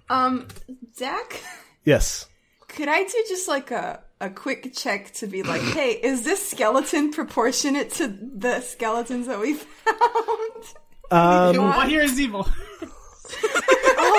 [0.08, 0.48] Um,
[0.96, 1.40] Zach,
[1.84, 2.26] Yes.
[2.66, 6.50] could I do just like a, a quick check to be like, hey, is this
[6.50, 10.64] skeleton proportionate to the skeletons that we found?
[11.12, 12.48] Um, What here is evil?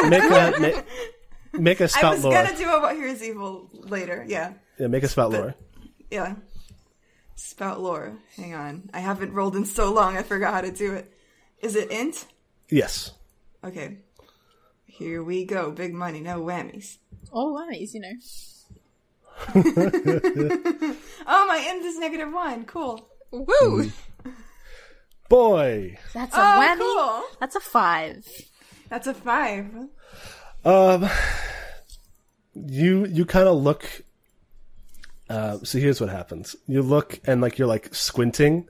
[0.10, 0.86] make a make,
[1.53, 2.34] make a I spout I was lore.
[2.34, 4.26] gonna do a what here's evil later.
[4.28, 5.56] Yeah, Yeah, make a spout lore.
[6.10, 6.36] yeah.
[7.36, 8.18] Spout lore.
[8.36, 10.18] Hang on, I haven't rolled in so long.
[10.18, 11.14] I forgot how to do it.
[11.60, 12.26] Is it int?
[12.69, 13.11] Yes.
[13.64, 13.99] Okay.
[14.86, 15.72] Here we go.
[15.72, 16.98] Big money, no whammies.
[17.32, 18.11] All nice, you know.
[21.27, 22.65] Oh, my int is negative one.
[22.65, 23.07] Cool.
[23.31, 23.91] Woo!
[25.30, 25.97] Boy.
[26.13, 26.77] That's a Oh, whammy.
[26.80, 27.23] cool.
[27.39, 28.27] That's a five.
[28.89, 29.68] That's a five.
[30.65, 31.09] Um,
[32.53, 33.85] you you kind of look.
[35.30, 36.55] Uh, so here's what happens.
[36.68, 38.68] You look and like you're like squinting,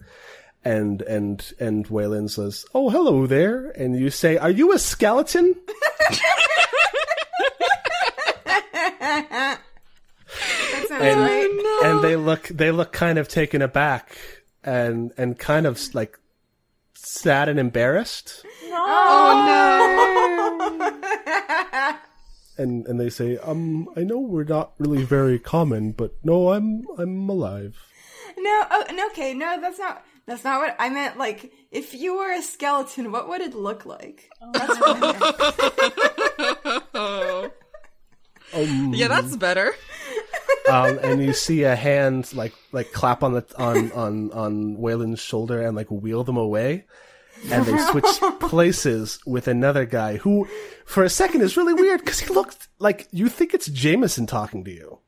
[0.63, 5.55] and and and Waylon says, "Oh, hello there," and you say, "Are you a skeleton?"
[11.01, 14.17] That sounds And and they look they look kind of taken aback
[14.63, 16.17] and and kind of like
[16.93, 18.45] sad and embarrassed.
[18.71, 19.43] Oh
[20.79, 21.97] no!
[22.57, 26.83] And and they say, "Um, I know we're not really very common, but no, I'm
[26.97, 27.77] I'm alive."
[28.37, 30.03] No, oh, okay, no, that's not.
[30.27, 31.17] That's not what I meant.
[31.17, 34.29] Like, if you were a skeleton, what would it look like?
[34.53, 36.59] That's what I
[36.93, 37.53] meant.
[38.53, 39.73] Um, Yeah, that's better.
[40.69, 45.19] Um, and you see a hand like like clap on the on on on Waylon's
[45.19, 46.85] shoulder and like wheel them away,
[47.49, 48.05] and they switch
[48.39, 50.47] places with another guy who,
[50.85, 54.63] for a second, is really weird because he looks like you think it's Jameson talking
[54.65, 54.99] to you,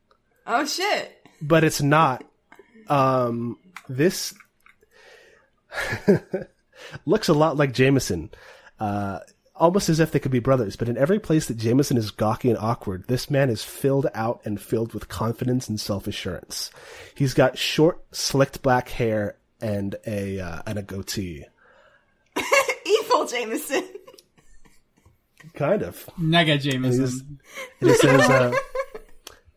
[0.48, 1.28] Oh shit!
[1.42, 2.24] but it's not.
[2.90, 3.58] Um,
[3.88, 4.34] this
[7.06, 8.30] looks a lot like Jameson.
[8.80, 9.20] Uh,
[9.56, 12.50] almost as if they could be brothers, but in every place that Jameson is gawky
[12.50, 16.72] and awkward, this man is filled out and filled with confidence and self-assurance.
[17.16, 21.46] He's got short, slicked black hair and a, uh, and a goatee.
[22.86, 23.84] Evil Jameson.
[25.54, 26.06] Kind of.
[26.20, 27.40] Nega He's- Jameson.
[27.80, 28.54] And he says, uh,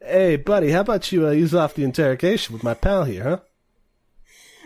[0.02, 3.39] hey buddy, how about you uh, use off the interrogation with my pal here, huh?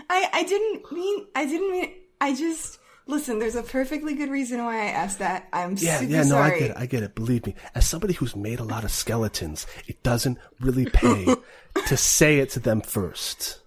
[0.08, 1.26] I I didn't mean.
[1.36, 1.92] I didn't mean.
[2.20, 2.79] I just
[3.10, 3.38] listen.
[3.38, 5.48] There's a perfectly good reason why I asked that.
[5.52, 6.54] I'm Yeah, super yeah, no, sorry.
[6.54, 7.14] I get it, I get it.
[7.14, 11.34] Believe me, as somebody who's made a lot of skeletons, it doesn't really pay
[11.86, 13.60] to say it to them first.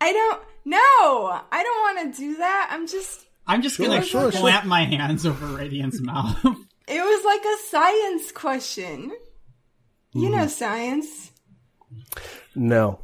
[0.00, 0.42] I don't.
[0.64, 2.68] No, I don't want to do that.
[2.72, 3.26] I'm just.
[3.46, 4.40] I'm just gonna sure, sure.
[4.40, 6.36] clap my hands over Radiant's mouth.
[6.88, 9.10] It was like a science question.
[10.12, 10.36] You Mm-hmm.
[10.36, 11.32] know science.
[12.54, 13.00] No.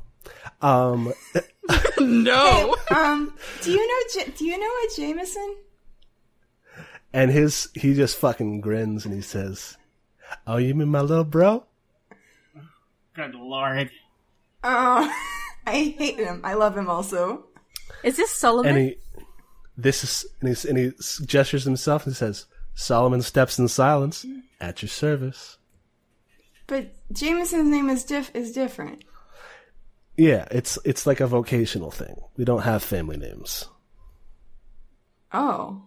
[0.63, 1.13] Um,
[2.01, 2.75] No.
[2.91, 4.25] Um, do you know?
[4.37, 5.57] Do you know a Jameson?
[7.13, 9.77] and his, he just fucking grins and he says,
[10.47, 11.65] Oh, you mean my little bro?
[13.15, 13.91] Good lord.
[14.65, 15.15] Oh,
[15.67, 16.41] I hate him.
[16.43, 17.45] I love him also.
[18.03, 18.77] Is this Solomon?
[18.77, 18.97] And he,
[19.77, 20.93] this is, and, he's, and he
[21.27, 24.25] gestures himself and says, Solomon steps in silence
[24.61, 25.59] at your service.
[26.67, 29.05] But Jameson's name is diff is different.
[30.17, 32.17] Yeah, it's, it's like a vocational thing.
[32.37, 33.69] We don't have family names.
[35.33, 35.83] Oh,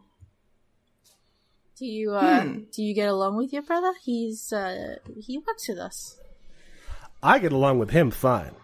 [1.78, 2.60] do you uh Hmm.
[2.72, 3.94] do you get along with your brother?
[4.04, 6.18] He's uh he works with us.
[7.22, 8.56] I get along with him fine.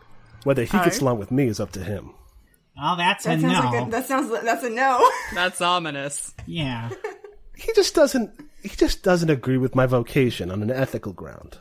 [0.44, 1.02] Whether he gets Alright.
[1.02, 2.14] along with me is up to him.
[2.82, 3.70] Oh, that's that a sounds no.
[3.70, 5.08] like a, that sounds like- that's a no.
[5.36, 6.34] That's ominous.
[6.48, 6.90] yeah.
[7.56, 8.32] He just doesn't,
[8.64, 11.60] he just doesn't agree with my vocation on an ethical ground.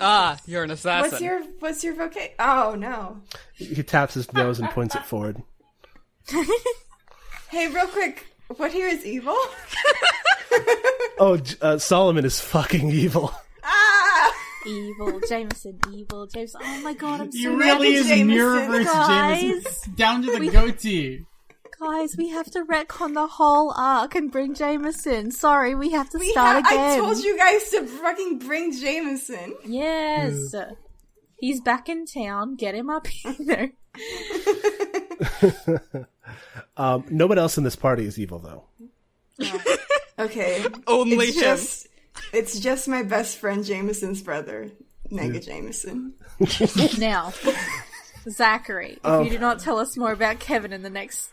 [0.00, 1.10] Ah, you're an assassin.
[1.10, 2.32] what's your what's your vocation?
[2.38, 3.20] Oh no.
[3.54, 5.42] He taps his nose and points it forward.
[7.50, 9.36] Hey, real quick, what here is evil?
[11.18, 13.32] Oh, uh, Solomon is fucking evil.
[13.64, 14.34] ah!
[14.66, 16.60] Evil Jameson, evil Jameson.
[16.62, 18.36] Oh my god, I'm so He really is Jameson.
[18.38, 19.40] Mirrorverse Guys.
[19.40, 19.94] Jameson.
[19.94, 21.24] Down to the We- goatee.
[21.80, 22.16] Guys.
[22.16, 25.30] We have to retcon the whole arc and bring Jameson.
[25.30, 26.92] Sorry, we have to We start ha- again.
[26.92, 29.54] I told you guys to fucking bring Jameson.
[29.64, 30.54] Yes,
[31.38, 32.56] he's back in town.
[32.56, 33.72] Get him up here.
[36.78, 38.64] Um, no one else in this party is evil, though.
[40.18, 40.64] Okay.
[40.86, 41.42] Only it's him.
[41.42, 41.88] just
[42.32, 44.70] it's just my best friend Jameson's brother,
[45.12, 46.14] Nega Jameson.
[46.98, 47.34] now,
[48.30, 51.28] Zachary, if you do not tell us more about Kevin in the next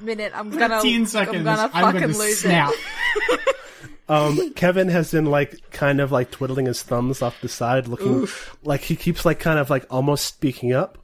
[0.00, 2.72] minute, I'm gonna, 15 I'm gonna I'm fucking gonna lose snap.
[2.72, 3.40] it.
[4.08, 8.28] Um, Kevin has been like kind of like twiddling his thumbs off the side, looking
[8.62, 10.96] like he keeps like kind of like almost speaking up.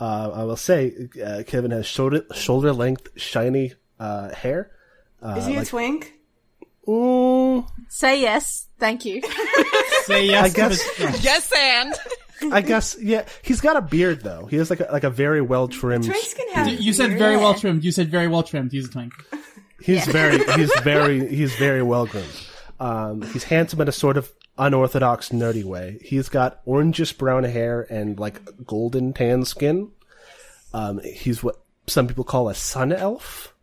[0.00, 4.72] Uh, I will say, uh, Kevin has shoulder shoulder length, shiny uh, hair.
[5.36, 6.12] Is he a twink?
[6.88, 9.22] Mm, Say yes, thank you.
[10.06, 11.94] Say yes I guess- Yes, and
[12.50, 13.26] I guess yeah.
[13.42, 14.46] He's got a beard though.
[14.46, 16.04] He has like a, like a very well trimmed.
[16.04, 16.80] Twinks can have.
[16.80, 17.84] You said very well trimmed.
[17.84, 18.72] You said very well trimmed.
[18.72, 19.12] He's a twink.
[19.80, 22.46] He's very he's very he's very well groomed.
[22.78, 25.98] Um, he's handsome in a sort of unorthodox, nerdy way.
[26.02, 29.90] He's got orangish brown hair and like golden tan skin.
[30.72, 33.54] Um, he's what some people call a sun elf,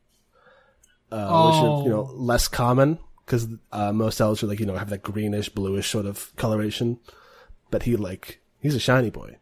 [1.12, 4.76] uh, which is you know less common because uh, most elves are like you know
[4.76, 6.99] have that greenish, bluish sort of coloration.
[7.70, 9.38] But he like he's a shiny boy.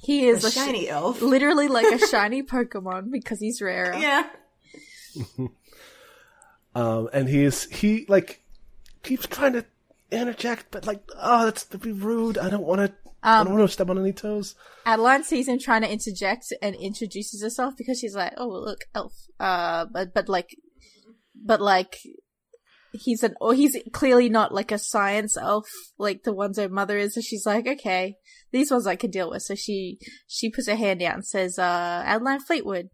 [0.00, 1.22] He is A a sh- shiny elf.
[1.22, 3.94] literally like a shiny Pokemon because he's rare.
[3.98, 4.28] Yeah.
[6.74, 8.42] Um, and he's he like
[9.02, 9.64] keeps trying to
[10.10, 12.38] interject, but like, oh, that's to be rude.
[12.38, 12.94] I don't want to.
[13.22, 14.54] I Um, don't want to step on any toes.
[14.86, 19.12] Adeline sees him trying to interject and introduces herself because she's like, "Oh, look, elf."
[19.38, 20.56] Uh, but but like,
[21.34, 21.98] but like,
[22.92, 26.98] he's an or he's clearly not like a science elf like the ones her mother
[26.98, 27.14] is.
[27.14, 28.16] So she's like, "Okay,
[28.50, 31.58] these ones I can deal with." So she she puts her hand out and says,
[31.58, 32.90] "Uh, Adeline Fleetwood."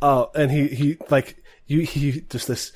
[0.00, 2.72] Oh, and he he like you he just this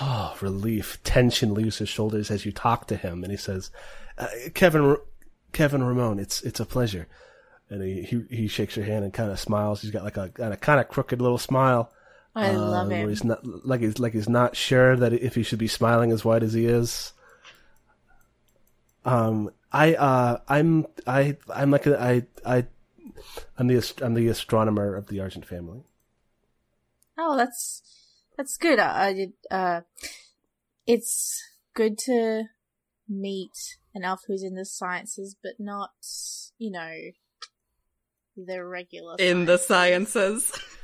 [0.00, 3.70] oh, relief tension leaves his shoulders as you talk to him, and he says,
[4.18, 4.96] uh, "Kevin
[5.52, 7.06] Kevin Ramon, it's it's a pleasure."
[7.68, 9.82] And he he, he shakes your hand and kind of smiles.
[9.82, 11.92] He's got like a, a kind of crooked little smile.
[12.36, 13.08] I uh, love Where him.
[13.08, 16.24] he's not like he's like he's not sure that if he should be smiling as
[16.24, 17.14] wide as he is.
[19.06, 22.66] Um, I uh, I'm I I'm like a, I I
[23.56, 25.84] I'm the ast- I'm the astronomer of the Argent family.
[27.18, 27.82] Oh, that's
[28.36, 28.78] that's good.
[28.78, 29.32] I, I did.
[29.50, 29.80] Uh,
[30.86, 31.42] it's
[31.74, 32.44] good to
[33.08, 35.92] meet an elf who's in the sciences, but not,
[36.58, 36.94] you know,
[38.36, 39.16] the regular.
[39.18, 40.52] In the sciences.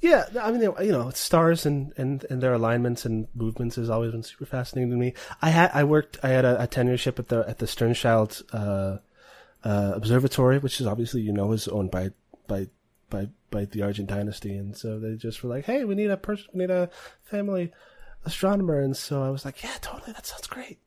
[0.00, 4.12] Yeah, I mean, you know, stars and, and, and their alignments and movements has always
[4.12, 5.14] been super fascinating to me.
[5.40, 8.98] I had I worked I had a, a tenureship at the at the Sternchild uh,
[9.66, 12.10] uh, Observatory, which is obviously you know is owned by
[12.46, 12.68] by
[13.08, 16.16] by by the Argent dynasty, and so they just were like, hey, we need a
[16.18, 16.90] person, we need a
[17.22, 17.72] family
[18.24, 20.78] astronomer, and so I was like, yeah, totally, that sounds great.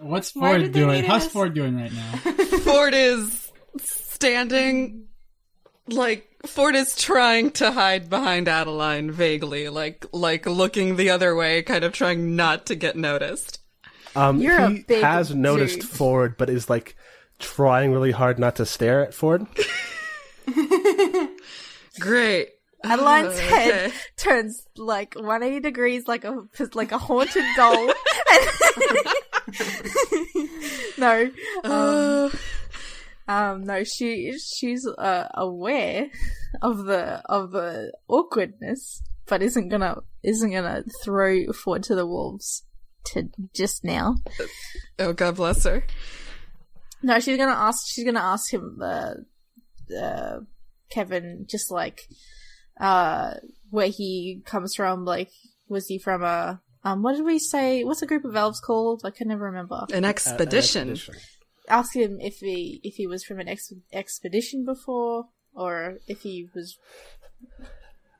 [0.00, 1.04] What's Ford doing?
[1.04, 1.32] How's us?
[1.32, 2.16] Ford doing right now?
[2.64, 5.08] Ford is standing
[5.92, 11.62] like Ford is trying to hide behind Adeline vaguely, like like looking the other way,
[11.62, 13.60] kind of trying not to get noticed.
[14.16, 15.88] Um, You're a he big has noticed dude.
[15.88, 16.96] Ford, but is like
[17.38, 19.46] trying really hard not to stare at Ford.
[22.00, 22.48] Great.
[22.82, 26.44] Adeline's Uh, head turns like 180 degrees, like a
[26.74, 27.92] like a haunted doll.
[30.98, 31.30] no,
[31.64, 32.30] um,
[33.30, 36.08] um, no, she she's uh, aware
[36.62, 42.64] of the of the awkwardness, but isn't gonna isn't gonna throw Ford to the wolves
[43.04, 44.16] to just now.
[44.98, 45.84] Oh God bless her.
[47.04, 47.86] No, she's gonna ask.
[47.86, 49.14] She's gonna ask him, uh,
[49.96, 50.40] uh,
[50.90, 52.08] Kevin, just like,
[52.80, 53.34] uh,
[53.70, 55.04] where he comes from.
[55.04, 55.30] Like,
[55.68, 56.60] was he from a?
[56.82, 57.84] Um, what did we say?
[57.84, 59.02] What's a group of elves called?
[59.04, 59.86] I can never remember.
[59.90, 60.98] An Uh, an expedition.
[61.70, 66.48] Ask him if he if he was from an ex- expedition before, or if he
[66.54, 66.78] was,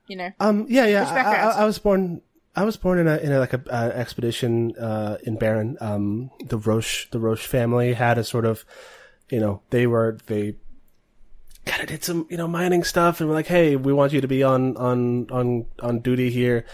[0.07, 0.31] you know.
[0.41, 1.05] Um, yeah, yeah.
[1.11, 1.63] I, I.
[1.63, 2.23] I was born.
[2.57, 5.77] I was born in a in a, like a uh, expedition uh, in Barron.
[5.81, 8.65] Um, the Roche the Roche family had a sort of,
[9.29, 10.55] you know, they were they
[11.67, 14.21] kind of did some you know mining stuff and were like, hey, we want you
[14.21, 16.65] to be on on on on duty here.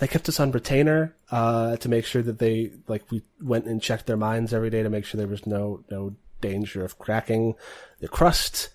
[0.00, 3.80] They kept us on retainer uh, to make sure that they like we went and
[3.80, 6.14] checked their mines every day to make sure there was no no
[6.44, 7.54] danger of cracking
[8.00, 8.68] the crust.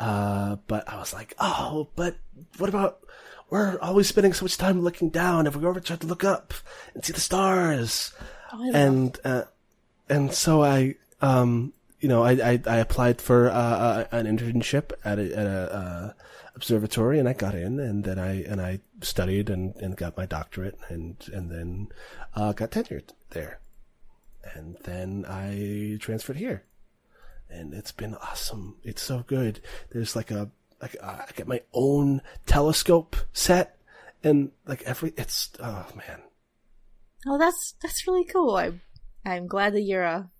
[0.00, 2.16] Uh, but I was like, oh, but
[2.58, 2.98] what about
[3.50, 5.46] we're always spending so much time looking down.
[5.46, 6.54] If we ever try to look up
[6.94, 8.12] and see the stars,
[8.52, 9.44] Oh, and uh,
[10.08, 14.92] and so I um you know I I, I applied for uh, uh, an internship
[15.04, 16.12] at a, at a uh,
[16.54, 20.26] observatory and I got in and then I and I studied and, and got my
[20.26, 21.88] doctorate and and then
[22.34, 23.60] uh, got tenured there
[24.54, 26.64] and then I transferred here
[27.52, 28.76] and it's been awesome.
[28.82, 29.60] It's so good.
[29.90, 30.50] There's like a
[30.80, 33.78] like uh, I get my own telescope set
[34.24, 36.22] and like every it's oh man
[37.26, 38.56] Oh, that's that's really cool.
[38.56, 38.80] I'm
[39.24, 40.30] I'm glad that you're a.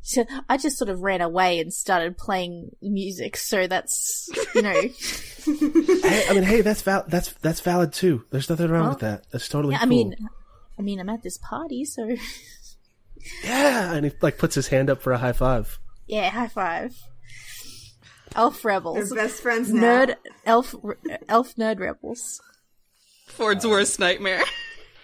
[0.00, 4.72] So I just sort of ran away and started playing music, so that's you know.
[4.80, 8.24] hey, I mean, hey, that's val- that's that's valid too.
[8.30, 9.26] There's nothing wrong with that.
[9.30, 9.74] That's totally.
[9.74, 10.14] yeah, I mean,
[10.78, 12.08] I mean, I'm at this party, so
[13.44, 15.78] yeah, and he like puts his hand up for a high five.
[16.08, 16.92] Yeah, high five.
[18.34, 19.80] Elf They're rebels, best friends now.
[20.06, 20.74] nerd elf
[21.28, 22.40] elf nerd rebels.
[23.28, 24.42] Ford's worst nightmare.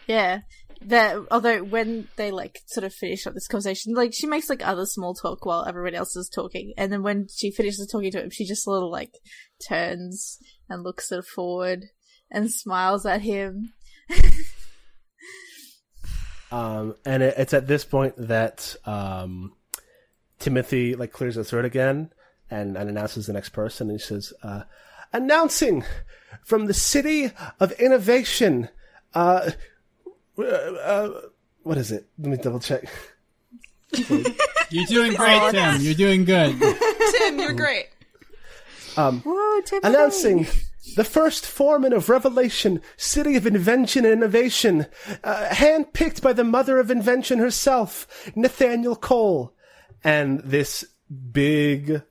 [0.07, 0.41] Yeah.
[0.83, 4.67] That although when they like sort of finish up this conversation, like she makes like
[4.67, 8.23] other small talk while everyone else is talking, and then when she finishes talking to
[8.23, 9.15] him, she just sort of like
[9.67, 10.37] turns
[10.69, 11.85] and looks sort of forward,
[12.31, 13.73] and smiles at him.
[16.53, 19.55] Um, and it, it's at this point that um,
[20.45, 22.11] Timothy like clears his throat again
[22.51, 23.89] and, and announces the next person.
[23.89, 24.65] And he says, uh,
[25.11, 25.85] "Announcing
[26.43, 28.69] from the city of innovation,
[29.15, 29.53] uh,
[30.39, 31.21] uh, uh,
[31.63, 32.07] what is it?
[32.19, 32.85] Let me double check.
[34.71, 35.81] You're doing great, Tim.
[35.81, 36.61] You're doing good.
[37.19, 37.89] Tim, you're great.
[38.97, 39.89] Whoa, Timothy!
[39.89, 40.47] Announcing."
[40.97, 44.87] The first foreman of revelation, city of invention and innovation,
[45.25, 49.55] uh, handpicked by the mother of invention herself, Nathaniel Cole.
[50.05, 50.85] And this
[51.33, 52.03] big,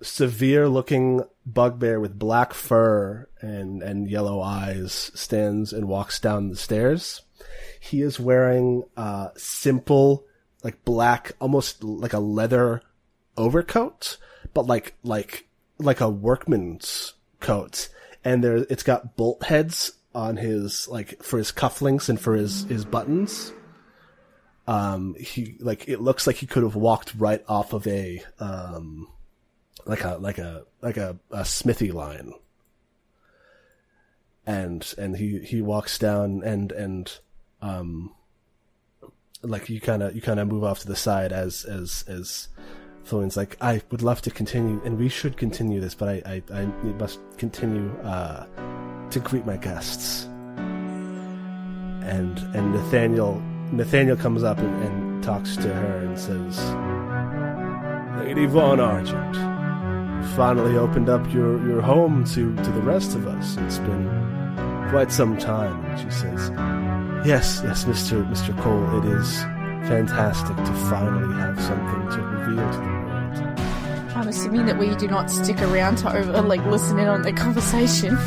[0.00, 6.56] severe looking bugbear with black fur and, and yellow eyes stands and walks down the
[6.56, 7.22] stairs.
[7.80, 10.24] He is wearing uh simple,
[10.62, 12.82] like black, almost like a leather
[13.36, 14.18] overcoat,
[14.54, 17.88] but like, like, like a workman's coat.
[18.24, 22.64] And there, it's got bolt heads on his, like, for his cufflinks and for his,
[22.64, 23.52] his buttons.
[24.70, 29.08] Um, he, like, it looks like he could have walked right off of a, um,
[29.84, 32.34] like a, like a, like a, a smithy line.
[34.46, 37.12] And, and he, he walks down and, and,
[37.60, 38.14] um,
[39.42, 42.48] like you kind of, you kind of move off to the side as, as, as,
[43.02, 46.60] Florin's like, I would love to continue, and we should continue this, but I, I,
[46.60, 48.46] I must continue uh,
[49.10, 50.26] to greet my guests.
[50.56, 53.42] And and Nathaniel
[53.72, 56.58] Nathaniel comes up and, and talks to her and says,
[58.24, 63.26] Lady Von Argent, you finally opened up your, your home to, to the rest of
[63.28, 63.56] us.
[63.58, 64.08] It's been
[64.90, 65.84] quite some time.
[65.84, 66.50] And she says,
[67.24, 68.28] Yes, yes, Mr.
[68.28, 68.58] Mr.
[68.62, 69.40] Cole, it is
[69.86, 73.60] fantastic to finally have something to reveal to the world.
[74.16, 77.32] I'm assuming that we do not stick around to over, like listen in on the
[77.32, 78.18] conversation.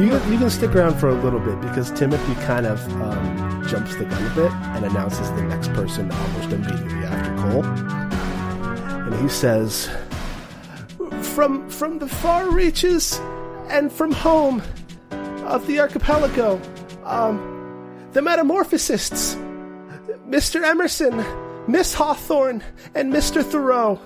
[0.00, 3.94] You, you can stick around for a little bit because Timothy kind of um, jumps
[3.96, 7.64] the gun a bit and announces the next person almost immediately after Cole.
[7.64, 9.88] And he says,
[11.34, 13.20] "From from the far reaches
[13.68, 14.62] and from home
[15.46, 16.60] of the archipelago,
[17.04, 17.38] um,
[18.12, 19.36] the Metamorphosists,
[20.28, 20.62] Mr.
[20.62, 21.24] Emerson,
[21.66, 22.62] Miss Hawthorne,
[22.94, 23.42] and Mr.
[23.42, 24.00] Thoreau."